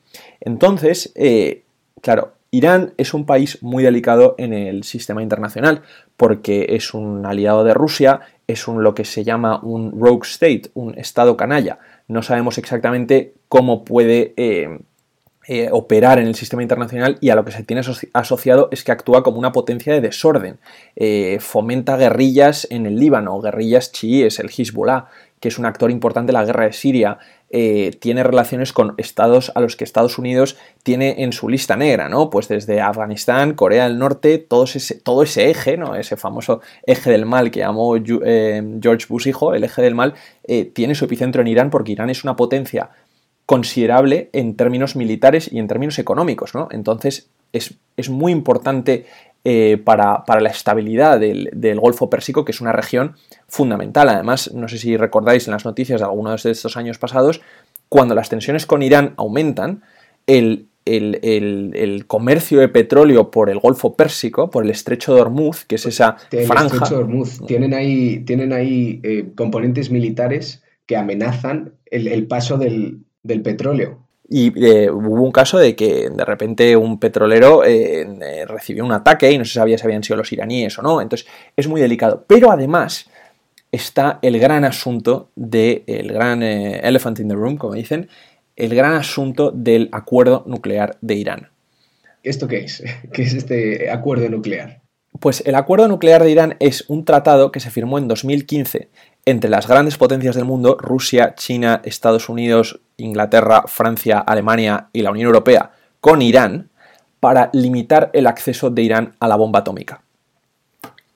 Entonces, 0.42 1.14
eh, 1.16 1.64
claro, 2.02 2.34
Irán 2.54 2.94
es 2.98 3.14
un 3.14 3.26
país 3.26 3.60
muy 3.62 3.82
delicado 3.82 4.36
en 4.38 4.52
el 4.52 4.84
sistema 4.84 5.24
internacional 5.24 5.84
porque 6.18 6.68
es 6.72 6.94
un 6.94 7.26
aliado 7.26 7.64
de 7.64 7.74
Rusia, 7.74 8.20
es 8.46 8.68
un, 8.68 8.84
lo 8.84 8.94
que 8.94 9.06
se 9.06 9.24
llama 9.24 9.62
un 9.64 9.98
rogue 9.98 10.28
state, 10.28 10.64
un 10.74 10.98
estado 11.00 11.38
canalla. 11.38 11.80
No 12.10 12.22
sabemos 12.22 12.58
exactamente 12.58 13.34
cómo 13.48 13.86
puede 13.86 14.34
eh, 14.36 14.80
eh, 15.48 15.70
operar 15.72 16.20
en 16.20 16.28
el 16.28 16.36
sistema 16.36 16.62
internacional 16.62 17.18
y 17.22 17.30
a 17.30 17.36
lo 17.36 17.46
que 17.46 17.54
se 17.54 17.64
tiene 17.64 17.84
asociado 18.14 18.68
es 18.72 18.84
que 18.84 18.92
actúa 18.92 19.24
como 19.24 19.40
una 19.40 19.54
potencia 19.54 19.94
de 19.94 20.02
desorden. 20.02 20.60
Eh, 20.98 21.38
fomenta 21.40 21.96
guerrillas 21.96 22.68
en 22.70 22.86
el 22.86 23.00
Líbano, 23.00 23.40
guerrillas 23.40 23.94
chiíes, 23.94 24.40
el 24.40 24.50
Hezbollah, 24.50 25.06
que 25.40 25.48
es 25.48 25.58
un 25.58 25.66
actor 25.66 25.90
importante 25.90 26.32
en 26.32 26.36
la 26.36 26.46
guerra 26.46 26.66
de 26.66 26.74
Siria, 26.74 27.18
eh, 27.54 27.92
tiene 28.00 28.24
relaciones 28.24 28.72
con 28.72 28.94
estados 28.98 29.52
a 29.56 29.60
los 29.60 29.76
que 29.76 29.84
Estados 29.84 30.18
Unidos 30.18 30.58
tiene 30.84 31.24
en 31.24 31.34
su 31.34 31.50
lista 31.50 31.76
negra, 31.76 32.08
¿no? 32.08 32.30
Pues 32.30 32.48
desde 32.48 32.80
Afganistán, 32.80 33.54
Corea 33.54 33.84
del 33.84 34.00
Norte, 34.00 34.38
todo 34.38 34.64
ese, 34.64 34.96
todo 34.96 35.24
ese 35.24 35.50
eje, 35.50 35.76
¿no? 35.76 35.96
Ese 35.96 36.16
famoso 36.16 36.62
eje 36.86 37.12
del 37.12 37.26
mal 37.26 37.52
que 37.52 37.60
llamó 37.60 37.98
eh, 37.98 38.64
George 38.82 39.06
Bush 39.10 39.28
hijo, 39.28 39.54
el 39.54 39.66
eje 39.66 39.82
del 39.82 39.96
mal, 39.96 40.14
eh, 40.46 40.64
tiene 40.64 40.96
su 40.96 41.06
epicentro 41.06 41.42
en 41.42 41.48
Irán 41.50 41.70
porque 41.70 41.92
Irán 41.92 42.10
es 42.10 42.24
una 42.24 42.38
potencia 42.38 42.90
considerable 43.46 44.30
en 44.32 44.56
términos 44.56 44.96
militares 44.96 45.52
y 45.52 45.60
en 45.60 45.68
términos 45.68 46.00
económicos, 46.00 46.56
¿no? 46.56 46.70
Entonces 46.72 47.30
es, 47.52 47.74
es 47.98 48.10
muy 48.10 48.32
importante 48.32 49.08
eh, 49.44 49.82
para, 49.84 50.24
la 50.40 50.50
estabilidad 50.50 51.20
del, 51.20 51.80
Golfo 51.80 52.12
Pérsico, 52.12 52.46
que 52.46 52.52
es 52.52 52.62
una 52.62 52.72
región 52.72 53.16
fundamental. 53.48 54.10
Además, 54.10 54.54
no 54.54 54.68
sé 54.68 54.78
si 54.78 54.98
recordáis 54.98 55.48
en 55.48 55.54
las 55.54 55.66
noticias 55.66 56.00
de 56.00 56.06
algunos 56.06 56.44
de 56.44 56.52
estos 56.52 56.78
años 56.78 57.00
pasados, 57.00 57.42
cuando 57.90 58.14
las 58.14 58.30
tensiones 58.30 58.68
con 58.68 58.84
Irán 58.84 59.16
aumentan, 59.18 59.82
el, 60.28 60.68
comercio 62.08 62.60
de 62.60 62.70
petróleo 62.70 63.32
por 63.32 63.50
el 63.50 63.58
Golfo 63.58 63.96
Pérsico, 63.96 64.52
por 64.52 64.64
el 64.64 64.70
estrecho 64.70 65.16
de 65.16 65.22
Hormuz, 65.22 65.66
que 65.66 65.76
es 65.76 65.88
esa 65.88 66.18
franja. 66.30 66.66
Estrecho 66.66 66.98
de 66.98 67.04
Hormuz. 67.04 67.40
Tienen 67.48 67.74
ahí, 67.74 68.20
tienen 68.20 68.54
ahí 68.54 69.00
eh, 69.04 69.32
componentes 69.36 69.90
militares 69.90 70.62
que 70.86 70.98
amenazan 70.98 71.74
el, 71.86 72.28
paso 72.28 72.58
del, 72.58 73.00
del 73.24 73.42
petróleo. 73.42 74.06
Y 74.34 74.66
eh, 74.66 74.90
hubo 74.90 75.22
un 75.24 75.32
caso 75.34 75.58
de 75.58 75.76
que 75.76 76.10
de 76.10 76.24
repente 76.24 76.78
un 76.78 77.02
petrolero 77.02 77.66
eh, 77.66 78.08
eh, 78.22 78.46
recibió 78.46 78.86
un 78.86 78.94
ataque 78.94 79.30
y 79.30 79.38
no 79.38 79.44
se 79.44 79.56
sabía 79.56 79.78
si 79.78 79.84
habían 79.84 80.04
sido 80.04 80.16
los 80.16 80.32
iraníes 80.32 80.80
o 80.80 80.82
no. 80.82 81.02
Entonces 81.02 81.28
es 81.58 81.68
muy 81.68 81.82
delicado. 81.82 82.24
Pero 82.30 82.50
además, 82.50 83.10
está 83.74 84.20
el 84.22 84.40
gran 84.40 84.64
asunto 84.64 85.32
del 85.36 86.14
gran 86.14 86.44
eh, 86.44 86.80
elephant 86.82 87.20
in 87.20 87.28
the 87.28 87.36
room, 87.36 87.58
como 87.58 87.74
dicen, 87.74 88.08
el 88.56 88.74
gran 88.74 88.94
asunto 88.94 89.52
del 89.52 89.90
acuerdo 89.92 90.46
nuclear 90.48 90.98
de 91.02 91.16
Irán. 91.16 91.50
¿Esto 92.24 92.48
qué 92.48 92.60
es? 92.60 92.82
¿Qué 93.14 93.24
es 93.24 93.34
este 93.34 93.90
acuerdo 93.90 94.30
nuclear? 94.30 94.82
Pues 95.20 95.44
el 95.46 95.56
acuerdo 95.56 95.90
nuclear 95.90 96.24
de 96.24 96.32
Irán 96.32 96.56
es 96.60 96.86
un 96.90 97.04
tratado 97.04 97.52
que 97.52 97.60
se 97.60 97.70
firmó 97.70 97.98
en 97.98 98.08
2015 98.08 98.90
entre 99.26 99.50
las 99.50 99.68
grandes 99.68 99.98
potencias 99.98 100.36
del 100.36 100.46
mundo, 100.46 100.78
Rusia, 100.80 101.36
China, 101.36 101.82
Estados 101.84 102.30
Unidos, 102.30 102.80
Inglaterra, 102.98 103.64
Francia, 103.68 104.20
Alemania 104.20 104.88
y 104.94 105.02
la 105.02 105.12
Unión 105.12 105.28
Europea, 105.28 105.72
con 106.00 106.22
Irán, 106.22 106.70
para 107.20 107.52
limitar 107.54 108.10
el 108.14 108.26
acceso 108.26 108.70
de 108.70 108.82
Irán 108.82 109.16
a 109.20 109.28
la 109.28 109.36
bomba 109.36 109.60
atómica. 109.60 110.02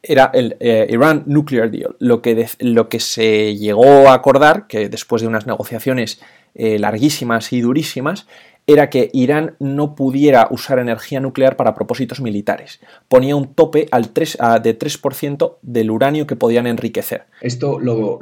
Era 0.03 0.29
el 0.33 0.55
eh, 0.59 0.85
Iran 0.87 1.23
Nuclear 1.25 1.71
Deal, 1.71 1.95
lo 1.97 2.21
que, 2.21 2.47
lo 2.59 2.89
que 2.89 2.99
se 2.99 3.55
llegó 3.55 4.07
a 4.07 4.13
acordar, 4.13 4.67
que 4.67 4.87
después 4.87 5.23
de 5.23 5.27
unas 5.27 5.47
negociaciones 5.47 6.21
eh, 6.53 6.77
larguísimas 6.77 7.51
y 7.53 7.61
durísimas, 7.61 8.27
era 8.67 8.89
que 8.89 9.09
Irán 9.13 9.55
no 9.59 9.95
pudiera 9.95 10.47
usar 10.49 10.79
energía 10.79 11.19
nuclear 11.19 11.55
para 11.55 11.75
propósitos 11.75 12.21
militares. 12.21 12.81
Ponía 13.07 13.35
un 13.35 13.53
tope 13.53 13.87
al 13.91 14.09
3, 14.09 14.37
de 14.63 14.77
3% 14.79 15.57
del 15.61 15.91
uranio 15.91 16.25
que 16.25 16.35
podían 16.35 16.65
enriquecer. 16.67 17.25
Esto 17.41 17.79
lo, 17.79 18.19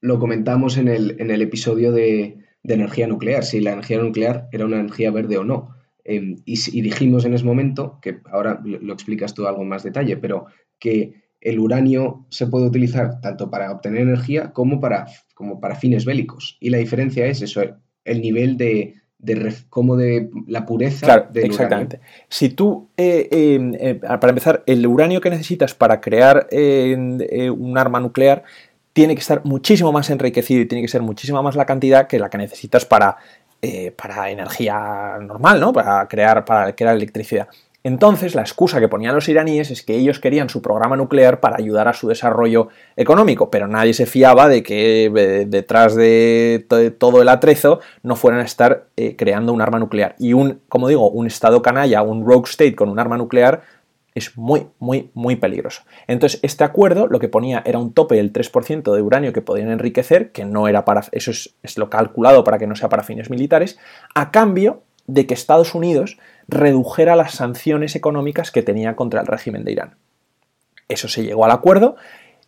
lo 0.00 0.18
comentamos 0.18 0.78
en 0.78 0.88
el, 0.88 1.16
en 1.18 1.30
el 1.30 1.42
episodio 1.42 1.92
de, 1.92 2.38
energía 2.62 3.06
nuclear, 3.06 3.44
si 3.44 3.60
la 3.60 3.72
energía 3.72 3.98
nuclear 3.98 4.48
era 4.50 4.66
una 4.66 4.80
energía 4.80 5.12
verde 5.12 5.38
o 5.38 5.44
no. 5.44 5.76
Em, 6.02 6.36
y, 6.44 6.80
dijimos 6.80 7.24
en 7.24 7.34
ese 7.34 7.44
momento, 7.44 8.00
que 8.02 8.18
ahora 8.24 8.60
lo 8.64 8.92
explicas 8.92 9.34
tú 9.34 9.46
algo 9.46 9.64
más 9.64 9.84
detalle, 9.84 10.16
pero 10.16 10.46
que 10.80 11.26
el 11.40 11.60
uranio 11.60 12.26
se 12.28 12.48
puede 12.48 12.66
utilizar 12.66 13.20
tanto 13.20 13.50
para 13.50 13.70
obtener 13.70 14.02
energía 14.02 14.52
como 14.52 14.80
para, 14.80 15.06
como 15.34 15.60
para 15.60 15.76
fines 15.76 16.04
bélicos. 16.04 16.56
Y 16.60 16.70
la 16.70 16.78
diferencia 16.78 17.26
es 17.26 17.40
eso, 17.40 17.62
el 18.04 18.20
nivel 18.20 18.56
de, 18.56 18.94
de 19.18 19.54
como 19.70 19.96
de 19.96 20.30
la 20.46 20.66
pureza 20.66 21.06
claro, 21.06 21.28
exactamente. 21.34 22.00
Si 22.28 22.50
tú, 22.50 22.88
eh, 22.96 23.28
em, 23.30 23.74
eh, 23.74 23.94
para 23.94 24.28
empezar, 24.28 24.62
el 24.66 24.86
uranio 24.86 25.20
que 25.20 25.30
necesitas 25.30 25.74
para 25.74 26.00
crear 26.00 26.46
eh, 26.50 27.50
un 27.50 27.78
arma 27.78 28.00
nuclear 28.00 28.44
tiene 28.92 29.14
que 29.14 29.20
estar 29.20 29.44
muchísimo 29.44 29.92
más 29.92 30.10
enriquecido 30.10 30.62
y 30.62 30.66
tiene 30.66 30.82
que 30.82 30.88
ser 30.88 31.02
muchísima 31.02 31.42
más 31.42 31.56
la 31.56 31.66
cantidad 31.66 32.06
que 32.06 32.18
la 32.18 32.30
que 32.30 32.38
necesitas 32.38 32.84
para, 32.86 33.16
para 33.96 34.30
energía 34.30 35.18
normal, 35.20 35.60
¿no? 35.60 35.72
Para 35.72 36.06
crear, 36.08 36.44
para 36.44 36.74
crear 36.74 36.96
electricidad. 36.96 37.48
Entonces, 37.86 38.34
la 38.34 38.40
excusa 38.40 38.80
que 38.80 38.88
ponían 38.88 39.14
los 39.14 39.28
iraníes 39.28 39.70
es 39.70 39.84
que 39.84 39.94
ellos 39.94 40.18
querían 40.18 40.48
su 40.48 40.60
programa 40.60 40.96
nuclear 40.96 41.38
para 41.38 41.54
ayudar 41.56 41.86
a 41.86 41.92
su 41.92 42.08
desarrollo 42.08 42.66
económico, 42.96 43.48
pero 43.48 43.68
nadie 43.68 43.94
se 43.94 44.06
fiaba 44.06 44.48
de 44.48 44.64
que 44.64 45.04
eh, 45.04 45.46
detrás 45.46 45.94
de 45.94 46.66
todo 46.98 47.22
el 47.22 47.28
atrezo 47.28 47.78
no 48.02 48.16
fueran 48.16 48.40
a 48.40 48.44
estar 48.44 48.88
eh, 48.96 49.14
creando 49.14 49.52
un 49.52 49.62
arma 49.62 49.78
nuclear. 49.78 50.16
Y 50.18 50.32
un, 50.32 50.62
como 50.68 50.88
digo, 50.88 51.08
un 51.10 51.28
estado 51.28 51.62
canalla, 51.62 52.02
un 52.02 52.26
rogue 52.26 52.50
state 52.50 52.74
con 52.74 52.88
un 52.88 52.98
arma 52.98 53.18
nuclear 53.18 53.62
es 54.16 54.36
muy, 54.36 54.66
muy, 54.80 55.12
muy 55.14 55.36
peligroso. 55.36 55.82
Entonces, 56.08 56.40
este 56.42 56.64
acuerdo 56.64 57.06
lo 57.06 57.20
que 57.20 57.28
ponía 57.28 57.62
era 57.64 57.78
un 57.78 57.92
tope 57.92 58.16
del 58.16 58.32
3% 58.32 58.92
de 58.92 59.00
uranio 59.00 59.32
que 59.32 59.42
podían 59.42 59.70
enriquecer, 59.70 60.32
que 60.32 60.44
no 60.44 60.66
era 60.66 60.84
para, 60.84 61.02
eso 61.12 61.30
es, 61.30 61.54
es 61.62 61.78
lo 61.78 61.88
calculado 61.88 62.42
para 62.42 62.58
que 62.58 62.66
no 62.66 62.74
sea 62.74 62.88
para 62.88 63.04
fines 63.04 63.30
militares, 63.30 63.78
a 64.12 64.32
cambio 64.32 64.82
de 65.06 65.26
que 65.26 65.34
Estados 65.34 65.74
Unidos 65.74 66.18
redujera 66.48 67.16
las 67.16 67.32
sanciones 67.32 67.96
económicas 67.96 68.50
que 68.50 68.62
tenía 68.62 68.96
contra 68.96 69.20
el 69.20 69.26
régimen 69.26 69.64
de 69.64 69.72
Irán. 69.72 69.96
Eso 70.88 71.08
se 71.08 71.24
llegó 71.24 71.44
al 71.44 71.50
acuerdo 71.50 71.96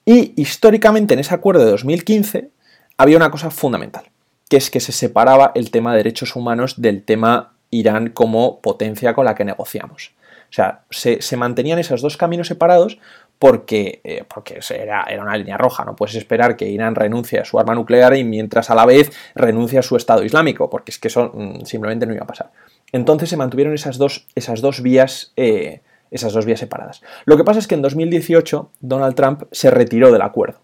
y 0.04 0.32
históricamente 0.40 1.14
en 1.14 1.20
ese 1.20 1.34
acuerdo 1.34 1.64
de 1.64 1.70
2015 1.70 2.50
había 2.96 3.16
una 3.16 3.30
cosa 3.30 3.50
fundamental, 3.50 4.04
que 4.48 4.56
es 4.56 4.70
que 4.70 4.80
se 4.80 4.92
separaba 4.92 5.52
el 5.54 5.70
tema 5.70 5.92
de 5.92 5.98
derechos 5.98 6.36
humanos 6.36 6.80
del 6.80 7.02
tema 7.02 7.54
Irán 7.70 8.10
como 8.10 8.60
potencia 8.60 9.14
con 9.14 9.24
la 9.24 9.34
que 9.34 9.44
negociamos. 9.44 10.12
O 10.50 10.52
sea, 10.52 10.84
se, 10.90 11.36
mantenían 11.36 11.78
esos 11.78 12.00
dos 12.00 12.16
caminos 12.16 12.48
separados 12.48 12.98
porque, 13.38 14.00
eh, 14.02 14.24
porque 14.32 14.58
era, 14.70 15.04
era, 15.04 15.22
una 15.22 15.36
línea 15.36 15.56
roja. 15.56 15.84
No 15.84 15.94
puedes 15.94 16.14
esperar 16.16 16.56
que 16.56 16.68
Irán 16.68 16.94
renuncie 16.94 17.38
a 17.38 17.44
su 17.44 17.58
arma 17.58 17.74
nuclear 17.74 18.16
y 18.16 18.24
mientras 18.24 18.70
a 18.70 18.74
la 18.74 18.84
vez 18.84 19.12
renuncie 19.34 19.78
a 19.78 19.82
su 19.82 19.96
Estado 19.96 20.24
Islámico, 20.24 20.68
porque 20.68 20.90
es 20.90 20.98
que 20.98 21.08
eso 21.08 21.30
mm, 21.32 21.64
simplemente 21.64 22.06
no 22.06 22.14
iba 22.14 22.24
a 22.24 22.26
pasar. 22.26 22.50
Entonces 22.92 23.28
se 23.28 23.36
mantuvieron 23.36 23.74
esas 23.74 23.98
dos, 23.98 24.26
esas 24.34 24.60
dos 24.60 24.82
vías. 24.82 25.32
Eh, 25.36 25.80
esas 26.10 26.32
dos 26.32 26.46
vías 26.46 26.58
separadas. 26.58 27.02
Lo 27.26 27.36
que 27.36 27.44
pasa 27.44 27.58
es 27.58 27.66
que 27.66 27.74
en 27.74 27.82
2018 27.82 28.70
Donald 28.80 29.14
Trump 29.14 29.42
se 29.52 29.70
retiró 29.70 30.10
del 30.10 30.22
acuerdo, 30.22 30.60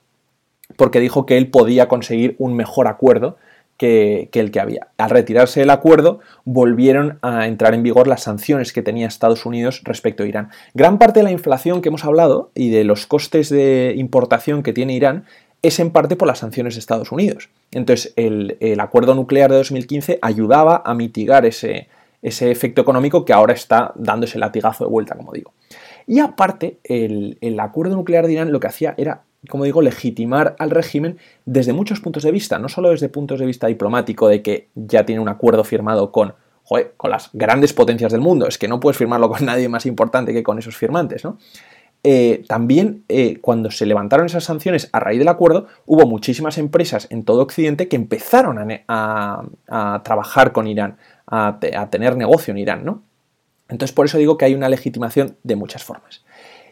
porque 0.77 1.01
dijo 1.01 1.27
que 1.27 1.37
él 1.37 1.51
podía 1.51 1.87
conseguir 1.87 2.35
un 2.39 2.57
mejor 2.57 2.89
acuerdo 2.89 3.37
que, 4.31 4.41
el 4.41 4.51
que 4.51 4.61
había. 4.61 4.89
Al 4.97 5.11
retirarse 5.11 5.61
del 5.61 5.71
acuerdo, 5.71 6.21
volvieron 6.45 7.19
a 7.23 7.47
entrar 7.47 7.75
en 7.75 7.83
vigor 7.83 8.07
las 8.07 8.23
sanciones 8.23 8.73
que 8.73 8.83
tenía 8.83 9.07
Estados 9.07 9.47
Unidos 9.47 9.83
respecto 9.85 10.23
a 10.23 10.27
Irán. 10.27 10.51
Gran 10.75 10.99
parte 10.99 11.21
de 11.21 11.25
la 11.25 11.31
inflación 11.31 11.83
que 11.83 11.89
hemos 11.89 12.05
hablado 12.05 12.51
y 12.55 12.71
de 12.71 12.85
los 12.85 13.07
costes 13.07 13.49
de 13.49 13.95
importación 13.97 14.63
que 14.63 14.73
tiene 14.73 14.95
Irán 14.95 15.25
es 15.63 15.81
en 15.81 15.91
parte 15.91 16.17
por 16.17 16.29
las 16.29 16.41
sanciones 16.41 16.75
de 16.75 16.81
Estados 16.81 17.11
Unidos. 17.13 17.49
Entonces, 17.73 18.13
el, 18.17 18.57
el 18.61 18.81
acuerdo 18.81 19.15
nuclear 19.15 19.51
de 19.51 19.57
2015 19.57 20.19
ayudaba 20.21 20.83
a 20.85 20.95
mitigar 20.95 21.47
ese, 21.47 21.89
ese 22.25 22.51
efecto 22.51 22.81
económico 22.81 23.25
que 23.25 23.35
ahora 23.35 23.53
está 23.53 23.93
dando 23.97 24.25
ese 24.25 24.39
latigazo 24.39 24.85
de 24.85 24.91
vuelta, 24.91 25.15
como 25.15 25.33
digo. 25.33 25.53
Y 26.07 26.19
aparte, 26.21 26.79
el, 26.85 27.61
acuerdo 27.61 27.97
nuclear 27.97 28.27
de 28.27 28.33
Irán 28.33 28.51
lo 28.51 28.61
que 28.61 28.67
hacía 28.67 28.95
era 28.97 29.23
como 29.49 29.65
digo, 29.65 29.83
legitimar 29.83 30.57
al 30.59 30.71
régimen 30.71 31.19
desde 31.45 31.73
muchos 31.73 32.01
puntos 32.01 32.23
de 32.23 32.33
vista, 32.33 32.59
no 32.59 32.69
solo 32.69 32.91
desde 32.91 33.09
puntos 33.09 33.41
de 33.41 33.47
vista 33.47 33.67
diplomático, 33.67 34.29
de 34.29 34.43
que 34.43 34.69
ya 34.75 35.05
tiene 35.05 35.21
un 35.21 35.29
acuerdo 35.29 35.65
firmado 35.65 36.13
con, 36.13 36.35
con 36.97 37.11
las 37.11 37.31
grandes 37.33 37.73
potencias 37.73 38.13
del 38.13 38.21
mundo, 38.21 38.47
es 38.47 38.59
que 38.59 38.69
no 38.69 38.81
puedes 38.81 38.97
firmarlo 38.97 39.29
con 39.29 39.45
nadie 39.45 39.69
más 39.69 39.87
importante 39.87 40.33
que 40.33 40.43
con 40.43 40.59
esos 40.59 40.77
firmantes, 40.77 41.25
¿no? 41.25 41.39
Eh, 42.07 42.45
también 42.47 43.05
eh, 43.09 43.39
cuando 43.41 43.71
se 43.71 43.87
levantaron 43.87 44.27
esas 44.27 44.45
sanciones 44.45 44.91
a 44.93 45.01
raíz 45.01 45.19
del 45.19 45.29
acuerdo, 45.29 45.69
hubo 45.87 46.07
muchísimas 46.07 46.59
empresas 46.59 47.07
en 47.09 47.25
todo 47.25 47.41
Occidente 47.41 47.89
que 47.89 47.97
empezaron 47.97 48.59
a 48.89 50.03
trabajar 50.05 50.53
con 50.53 50.67
Irán, 50.67 50.99
a, 51.27 51.59
tener 51.91 52.17
negocio 52.17 52.53
en 52.53 52.59
Irán, 52.59 52.85
¿no? 52.85 53.03
Entonces 53.69 53.95
por 53.95 54.07
eso 54.07 54.19
digo 54.19 54.37
que 54.37 54.45
hay 54.45 54.55
una 54.55 54.69
legitimación 54.69 55.37
de 55.43 55.57
muchas 55.57 55.83
formas. 55.85 56.23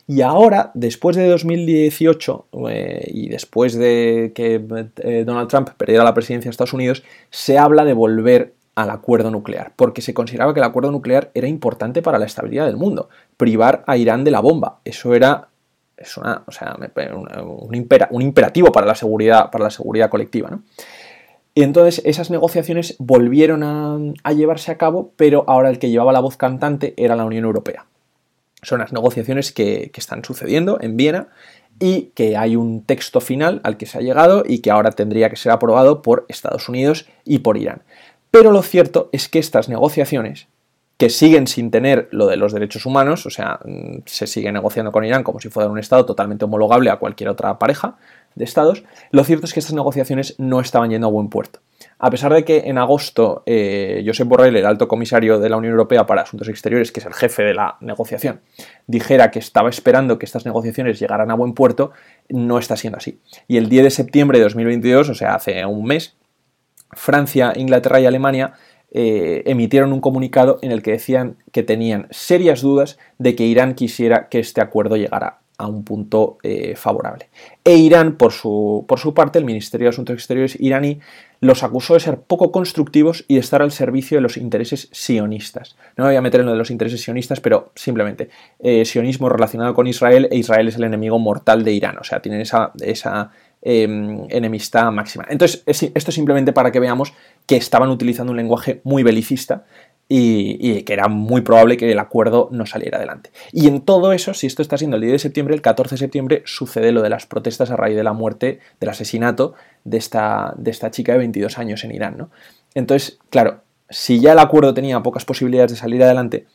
Y 0.07 0.21
ahora, 0.23 0.71
después 0.75 1.17
de 1.17 1.29
2018 1.29 2.47
eh, 2.69 3.11
y 3.13 3.29
después 3.29 3.75
de 3.75 4.33
que 4.35 4.61
eh, 4.99 5.25
Donald 5.25 5.49
Trump 5.49 5.71
perdiera 5.77 6.05
la 6.05 6.15
presidencia 6.15 6.49
de 6.49 6.51
Estados 6.51 6.73
Unidos, 6.73 7.03
se 7.31 7.59
habla 7.59 7.85
de 7.85 7.93
volver 7.93 8.55
al 8.75 8.91
acuerdo 8.91 9.31
nuclear, 9.31 9.73
porque 9.77 10.03
se 10.03 10.15
consideraba 10.15 10.55
que 10.55 10.61
el 10.61 10.65
acuerdo 10.65 10.91
nuclear 10.91 11.31
era 11.35 11.47
importante 11.47 12.03
para 12.03 12.19
la 12.19 12.27
estabilidad 12.27 12.67
del 12.67 12.77
mundo. 12.77 13.09
Privar 13.37 13.85
a 13.87 13.97
Irán 13.97 14.25
de 14.25 14.31
la 14.31 14.41
bomba, 14.41 14.81
eso 14.85 15.15
era 15.15 15.49
un, 18.11 18.23
imperativo 18.23 18.73
para 18.73 18.87
la 18.87 18.95
seguridad, 18.95 19.51
para 19.51 19.65
la 19.65 19.71
seguridad 19.71 20.11
colectiva. 20.11 20.51
¿no? 20.51 20.63
Y 21.55 21.63
entonces 21.63 22.03
esas 22.05 22.31
negociaciones 22.31 22.97
volvieron 22.99 23.63
a, 23.63 24.33
llevarse 24.33 24.73
a 24.73 24.79
cabo, 24.79 25.13
pero 25.17 25.45
ahora 25.47 25.69
el 25.71 25.79
que 25.79 25.91
llevaba 25.91 26.13
la 26.13 26.21
voz 26.21 26.37
cantante 26.37 26.95
era 26.97 27.15
la 27.15 27.25
Unión 27.25 27.45
Europea. 27.45 27.87
Son 28.63 28.81
las 28.81 28.93
negociaciones 28.93 29.53
que, 29.53 29.91
están 29.95 30.25
sucediendo 30.25 30.79
en 30.81 30.97
Viena 30.97 31.29
y 31.79 32.13
que 32.15 32.37
hay 32.37 32.57
un 32.57 32.85
texto 32.85 33.21
final 33.21 33.61
al 33.65 33.77
que 33.77 33.87
se 33.87 33.99
ha 33.99 34.03
llegado 34.03 34.45
y 34.47 34.61
que 34.61 34.71
ahora 34.71 34.93
tendría 34.93 35.31
que 35.31 35.37
ser 35.37 35.53
aprobado 35.53 36.03
por 36.03 36.27
Estados 36.29 36.69
Unidos 36.69 37.09
y 37.25 37.41
por 37.41 37.57
Irán. 37.57 37.83
Pero 38.31 38.53
lo 38.53 38.63
cierto 38.63 39.09
es 39.13 39.29
que 39.29 39.39
estas 39.39 39.69
negociaciones, 39.69 40.47
que 40.97 41.11
siguen 41.11 41.47
sin 41.47 41.71
tener 41.71 42.09
lo 42.13 42.27
de 42.27 42.37
los 42.37 42.53
derechos 42.53 42.87
humanos, 42.87 43.27
o 43.27 43.31
sea, 43.31 43.59
mm, 43.65 44.03
se 44.07 44.27
sigue 44.27 44.53
negociando 44.53 44.93
con 44.93 45.05
Irán 45.05 45.25
como 45.25 45.41
si 45.41 45.49
fuera 45.49 45.69
un 45.69 45.79
Estado 45.79 46.07
totalmente 46.07 46.45
homologable 46.45 46.91
a 46.91 46.97
cualquier 46.97 47.31
otra 47.31 47.59
pareja, 47.59 47.97
de 48.35 48.45
estados, 48.45 48.85
lo 49.11 49.25
cierto 49.25 49.47
es 49.47 49.53
que 49.53 49.61
estas 49.61 49.75
negociaciones 49.75 50.35
no 50.39 50.61
estaban 50.61 50.91
yendo 50.91 51.07
a 51.07 51.11
buen 51.11 51.29
puerto. 51.29 51.61
A 52.05 52.11
pesar 52.11 52.35
de 52.35 52.45
que 52.45 52.65
en 52.67 52.79
agosto 52.79 53.45
eh, 53.47 54.03
Josep 54.05 54.27
Borrell, 54.27 54.57
el 54.57 54.67
alto 54.67 54.89
comisario 54.89 55.39
de 55.39 55.49
la 55.49 55.57
Unión 55.57 55.71
Europea 55.71 56.05
para 56.05 56.23
Asuntos 56.23 56.49
Exteriores, 56.49 56.91
que 56.91 56.99
es 56.99 57.07
el 57.07 57.15
jefe 57.15 57.45
de 57.45 57.55
la 57.55 57.77
negociación, 57.81 58.41
dijera 58.89 59.31
que 59.31 59.39
estaba 59.39 59.71
esperando 59.71 60.19
que 60.19 60.27
estas 60.27 60.45
negociaciones 60.45 60.99
llegaran 60.99 61.31
a 61.31 61.35
buen 61.35 61.55
puerto, 61.55 61.93
no 62.29 62.59
está 62.59 62.77
siendo 62.77 62.97
así. 62.97 63.21
Y 63.47 63.57
el 63.57 63.69
10 63.69 63.85
de 63.85 63.91
septiembre 63.91 64.39
de 64.39 64.45
2022, 64.47 65.11
o 65.11 65.15
sea, 65.15 65.37
hace 65.37 65.65
un 65.65 65.85
mes, 65.85 66.17
Francia, 66.91 67.53
Inglaterra 67.55 68.01
y 68.01 68.07
Alemania 68.07 68.55
eh, 68.91 69.45
emitieron 69.47 69.93
un 69.93 70.01
comunicado 70.01 70.59
en 70.61 70.73
el 70.73 70.83
que 70.83 70.91
decían 70.91 71.37
que 71.53 71.63
tenían 71.63 72.09
serias 72.11 72.63
dudas 72.63 72.99
de 73.19 73.37
que 73.37 73.45
Irán 73.45 73.75
quisiera 73.77 74.29
que 74.29 74.41
este 74.41 74.61
acuerdo 74.61 74.97
llegara 74.97 75.39
a 75.57 75.69
un 75.69 75.85
punto 75.85 76.39
eh, 76.43 76.75
favorable. 76.75 77.29
E 77.65 77.77
Irán, 77.77 78.17
por 78.17 78.33
su, 78.33 78.85
por 78.89 78.99
su 78.99 79.15
parte, 79.15 79.39
el 79.39 79.45
Ministerio 79.45 79.85
de 79.85 79.91
Asuntos 79.91 80.15
Exteriores 80.15 80.61
iraní, 80.61 80.99
los 81.43 81.65
acusó 81.65 81.95
de 81.95 82.01
ser 82.01 82.21
poco 82.21 82.53
constructivos 82.53 83.25
y 83.27 83.35
de 83.35 83.41
estar 83.41 83.63
al 83.63 83.73
servicio 83.73 84.17
de 84.17 84.23
los 84.23 84.37
intereses 84.37 84.89
sionistas. 84.93 85.77
No 85.97 86.05
me 86.05 86.11
voy 86.11 86.17
a 86.17 86.21
meter 86.21 86.39
en 86.39 86.47
lo 86.47 86.53
de 86.53 86.59
los 86.59 86.71
intereses 86.71 87.03
sionistas, 87.03 87.41
pero 87.41 87.73
simplemente 87.75 88.31
eh, 88.61 88.85
sionismo 88.85 89.29
relacionado 89.29 89.75
con 89.75 89.89
Israel 89.89 90.29
e 90.31 90.37
Israel 90.37 90.69
es 90.69 90.77
el 90.77 90.85
enemigo 90.85 91.19
mortal 91.19 91.65
de 91.65 91.73
Irán. 91.73 91.99
O 91.99 92.05
sea, 92.05 92.23
tienen 92.23 92.41
esa, 92.41 92.71
esa 92.81 93.33
em, 93.61 94.25
enemistad 94.29 94.93
máxima. 94.93 95.27
Entonces, 95.29 95.65
esto 95.67 96.11
es 96.11 96.15
simplemente 96.15 96.53
para 96.53 96.71
que 96.71 96.79
veamos 96.79 97.13
que 97.45 97.57
estaban 97.57 97.91
utilizando 97.91 98.31
un 98.31 98.37
lenguaje 98.37 98.81
muy 98.85 99.03
belicista 99.03 99.65
y, 100.09 100.83
que 100.83 100.93
era 100.93 101.09
muy 101.09 101.41
probable 101.41 101.77
que 101.77 101.91
el 101.91 101.99
acuerdo 101.99 102.49
no 102.53 102.67
saliera 102.67 102.99
adelante. 102.99 103.31
Y 103.51 103.67
en 103.69 103.81
todo 103.81 104.13
eso, 104.13 104.35
si 104.35 104.47
esto 104.47 104.61
está 104.61 104.77
siendo 104.77 104.97
el 104.97 105.03
10 105.03 105.13
de 105.13 105.19
septiembre, 105.19 105.55
el 105.55 105.63
14 105.63 105.95
de 105.95 105.99
septiembre 105.99 106.43
sucede 106.45 106.93
lo 106.93 107.03
de 107.03 107.09
las 107.09 107.27
protestas 107.27 107.71
a 107.71 107.77
raíz 107.77 107.97
de 107.97 108.05
la 108.05 108.13
muerte, 108.13 108.61
del 108.79 108.91
asesinato 108.91 109.55
de 109.85 109.97
esta, 109.97 110.53
de 110.57 110.71
esta 110.71 110.91
chica 110.91 111.13
de 111.13 111.19
22 111.19 111.59
años 111.59 111.85
en 111.85 111.93
Irán. 111.93 112.17
¿no? 112.19 112.31
Entonces, 112.75 113.19
claro, 113.31 113.63
si 113.89 114.21
ya 114.21 114.33
el 114.33 114.39
acuerdo 114.39 114.75
tenía 114.75 115.03
pocas 115.03 115.25
posibilidades 115.25 115.73
de 115.73 115.79
salir 115.79 116.03
adelante, 116.03 116.47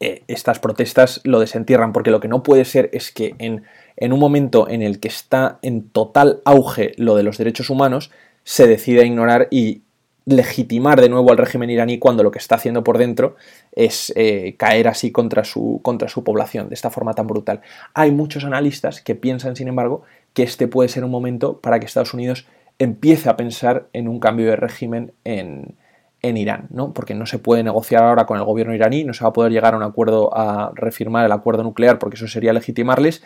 eh, 0.00 0.22
estas 0.26 0.58
protestas 0.58 1.20
lo 1.24 1.40
desentierran, 1.40 1.92
porque 1.92 2.10
lo 2.10 2.20
que 2.20 2.28
no 2.28 2.42
puede 2.42 2.64
ser 2.64 2.90
es 2.92 3.12
que 3.12 3.34
en, 3.38 3.64
en 3.96 4.12
un 4.12 4.20
momento 4.20 4.68
en 4.68 4.82
el 4.82 5.00
que 5.00 5.08
está 5.08 5.58
en 5.62 5.88
total 5.88 6.40
auge 6.44 6.92
lo 6.96 7.14
de 7.14 7.22
los 7.22 7.38
derechos 7.38 7.70
humanos, 7.70 8.10
se 8.42 8.66
decida 8.66 9.04
ignorar 9.04 9.48
y 9.50 9.83
legitimar 10.26 11.00
de 11.00 11.08
nuevo 11.08 11.30
al 11.30 11.38
régimen 11.38 11.70
iraní 11.70 11.98
cuando 11.98 12.22
lo 12.22 12.30
que 12.30 12.38
está 12.38 12.54
haciendo 12.54 12.82
por 12.82 12.98
dentro 12.98 13.36
es 13.72 14.12
eh, 14.16 14.56
caer 14.56 14.88
así 14.88 15.12
contra 15.12 15.44
su, 15.44 15.80
contra 15.82 16.08
su 16.08 16.24
población, 16.24 16.68
de 16.68 16.74
esta 16.74 16.90
forma 16.90 17.14
tan 17.14 17.26
brutal. 17.26 17.60
Hay 17.92 18.10
muchos 18.10 18.44
analistas 18.44 19.02
que 19.02 19.14
piensan, 19.14 19.56
sin 19.56 19.68
embargo, 19.68 20.02
que 20.32 20.42
este 20.42 20.66
puede 20.68 20.88
ser 20.88 21.04
un 21.04 21.10
momento 21.10 21.60
para 21.60 21.78
que 21.78 21.86
Estados 21.86 22.14
Unidos 22.14 22.46
empiece 22.78 23.28
a 23.28 23.36
pensar 23.36 23.88
en 23.92 24.08
un 24.08 24.18
cambio 24.18 24.46
de 24.46 24.56
régimen 24.56 25.12
en, 25.24 25.76
en 26.22 26.36
Irán, 26.38 26.68
¿no? 26.70 26.94
Porque 26.94 27.14
no 27.14 27.26
se 27.26 27.38
puede 27.38 27.62
negociar 27.62 28.02
ahora 28.02 28.24
con 28.24 28.38
el 28.38 28.44
gobierno 28.44 28.74
iraní, 28.74 29.04
no 29.04 29.12
se 29.12 29.24
va 29.24 29.30
a 29.30 29.32
poder 29.34 29.52
llegar 29.52 29.74
a 29.74 29.76
un 29.76 29.82
acuerdo 29.82 30.36
a 30.36 30.72
refirmar 30.74 31.26
el 31.26 31.32
acuerdo 31.32 31.62
nuclear 31.62 31.98
porque 31.98 32.16
eso 32.16 32.26
sería 32.26 32.52
legitimarles 32.54 33.22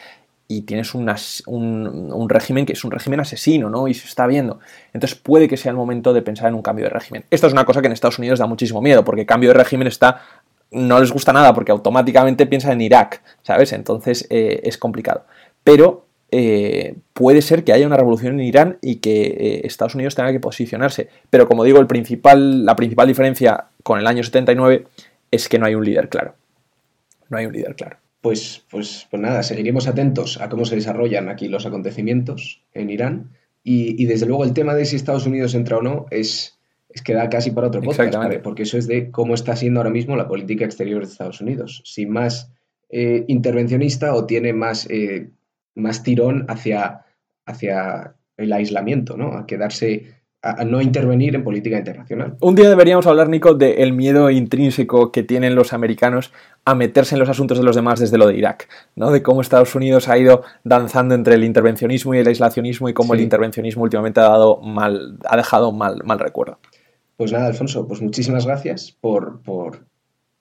y 0.50 0.62
tienes 0.62 0.94
un, 0.94 1.12
un, 1.46 2.28
régimen 2.30 2.64
que 2.64 2.72
es 2.72 2.82
un 2.82 2.90
régimen 2.90 3.20
asesino, 3.20 3.68
¿no? 3.68 3.87
Y 3.87 3.92
se 3.92 4.08
está 4.08 4.26
viendo. 4.26 4.61
Entonces 4.94 5.18
puede 5.18 5.46
que 5.46 5.58
sea 5.58 5.70
el 5.70 5.76
momento 5.76 6.14
de 6.14 6.22
pensar 6.22 6.48
en 6.48 6.54
un 6.54 6.62
cambio 6.62 6.87
de 6.87 6.90
régimen. 6.90 7.24
Esto 7.30 7.46
es 7.46 7.52
una 7.52 7.66
cosa 7.66 7.82
que 7.82 7.87
en 7.87 7.92
Estados 7.92 8.18
Unidos 8.18 8.38
da 8.38 8.46
muchísimo 8.46 8.80
miedo, 8.80 9.04
porque 9.04 9.26
cambio 9.26 9.50
de 9.50 9.54
régimen 9.54 9.87
está. 9.87 10.22
no 10.70 11.00
les 11.00 11.12
gusta 11.12 11.34
nada, 11.34 11.52
porque 11.52 11.70
automáticamente 11.70 12.46
piensan 12.46 12.72
en 12.72 12.80
Irak, 12.80 13.22
¿sabes? 13.42 13.74
Entonces 13.74 14.26
eh, 14.30 14.61
es 14.64 14.78
complicado. 14.78 15.26
Pero 15.64 16.06
eh, 16.30 16.96
puede 17.12 17.42
ser 17.42 17.62
que 17.62 17.74
haya 17.74 17.87
una 17.87 17.98
revolución 17.98 18.34
en 18.34 18.46
Irán 18.46 18.78
y 18.80 18.96
que 18.96 19.26
eh, 19.26 19.61
Estados 19.64 19.94
Unidos 19.96 20.14
tenga 20.14 20.32
que 20.32 20.40
posicionarse. 20.40 21.11
Pero 21.28 21.46
como 21.46 21.62
digo, 21.62 21.78
el 21.78 21.87
principal, 21.87 22.64
la 22.64 22.74
principal 22.74 23.06
diferencia 23.06 23.66
con 23.82 23.98
el 23.98 24.06
año 24.06 24.22
79 24.22 24.87
es 25.30 25.46
que 25.48 25.58
no 25.58 25.66
hay 25.66 25.74
un 25.74 25.84
líder 25.84 26.08
claro. 26.08 26.34
No 27.28 27.37
hay 27.37 27.44
un 27.44 27.52
líder 27.52 27.74
claro. 27.74 27.98
Pues, 28.28 28.62
pues, 28.70 29.06
pues 29.10 29.22
nada, 29.22 29.42
seguiremos 29.42 29.88
atentos 29.88 30.38
a 30.38 30.50
cómo 30.50 30.66
se 30.66 30.74
desarrollan 30.74 31.30
aquí 31.30 31.48
los 31.48 31.64
acontecimientos 31.64 32.62
en 32.74 32.90
Irán. 32.90 33.30
Y, 33.64 34.04
desde 34.04 34.26
luego 34.26 34.44
el 34.44 34.52
tema 34.52 34.74
de 34.74 34.84
si 34.84 34.96
Estados 34.96 35.26
Unidos 35.26 35.54
entra 35.54 35.78
o 35.78 35.82
no 35.82 36.04
es, 36.10 36.58
es 36.90 37.00
que 37.00 37.14
da 37.14 37.30
casi 37.30 37.52
para 37.52 37.68
otro 37.68 37.80
podcast, 37.80 38.14
porque 38.42 38.64
eso 38.64 38.76
es 38.76 38.86
de 38.86 39.10
cómo 39.10 39.32
está 39.32 39.56
siendo 39.56 39.80
ahora 39.80 39.88
mismo 39.88 40.14
la 40.14 40.28
política 40.28 40.66
exterior 40.66 41.00
de 41.00 41.10
Estados 41.10 41.40
Unidos. 41.40 41.80
Si 41.86 42.04
más 42.04 42.52
eh, 42.90 43.24
intervencionista 43.28 44.14
o 44.14 44.26
tiene 44.26 44.52
más, 44.52 44.86
eh, 44.90 45.30
más 45.74 46.02
tirón 46.02 46.44
hacia, 46.50 47.06
hacia 47.46 48.14
el 48.36 48.52
aislamiento, 48.52 49.16
¿no? 49.16 49.32
A 49.38 49.46
quedarse 49.46 50.17
a, 50.42 50.64
no 50.64 50.81
intervenir 50.81 51.35
en 51.35 51.42
política 51.42 51.79
internacional. 51.79 52.37
Un 52.40 52.55
día 52.55 52.68
deberíamos 52.68 53.07
hablar, 53.07 53.29
Nico, 53.29 53.55
del 53.55 53.92
miedo 53.92 54.31
intrínseco 54.31 55.11
que 55.11 55.22
tienen 55.22 55.55
los 55.55 55.72
americanos 55.72 56.33
a 56.64 56.74
meterse 56.74 57.14
en 57.14 57.20
los 57.20 57.29
asuntos 57.29 57.59
de 57.59 57.64
los 57.64 57.74
demás 57.74 57.98
desde 58.01 58.18
lo 58.18 58.27
de 58.27 58.37
Irak, 58.37 58.68
¿no? 58.94 59.11
De 59.11 59.22
cómo 59.22 59.40
Estados 59.40 59.74
Unidos 59.74 60.09
ha 60.09 60.18
ido 60.18 60.42
danzando 60.64 61.14
entre 61.14 61.35
el 61.35 61.44
intervencionismo 61.44 62.14
y 62.14 62.18
el 62.18 62.29
aislacionismo 62.29 62.88
y 62.88 62.94
cómo 62.94 63.14
el 63.14 63.20
intervencionismo 63.20 63.83
últimamente 63.83 64.20
ha 64.20 64.24
dado 64.24 64.61
mal, 64.61 65.18
ha 65.24 65.37
dejado 65.37 65.72
mal, 65.72 66.03
mal 66.05 66.18
recuerdo. 66.18 66.59
Pues 67.16 67.33
nada, 67.33 67.46
Alfonso, 67.46 67.88
pues 67.88 68.01
muchísimas 68.01 68.46
gracias 68.46 68.96
por, 69.01 69.40
por 69.42 69.87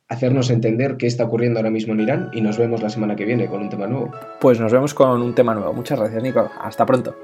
hacernos 0.10 0.52
entender 0.52 0.98
qué 0.98 1.08
está 1.08 1.26
ocurriendo 1.26 1.60
ahora 1.60 1.72
mismo 1.72 1.94
en 1.94 2.02
Irán 2.02 2.30
y 2.34 2.42
nos 2.42 2.58
vemos 2.58 2.84
la 2.84 2.90
semana 2.90 3.16
que 3.16 3.26
viene 3.26 3.48
con 3.48 3.62
un 3.62 3.70
tema 3.70 3.88
nuevo. 3.88 4.12
Pues 4.40 4.60
nos 4.60 4.72
vemos 4.72 4.94
con 4.94 5.22
un 5.22 5.34
tema 5.34 5.56
nuevo. 5.56 5.74
Muchas 5.74 6.00
gracias, 6.00 6.22
Nico. 6.22 6.52
Hasta 6.60 6.86
pronto. 6.86 7.16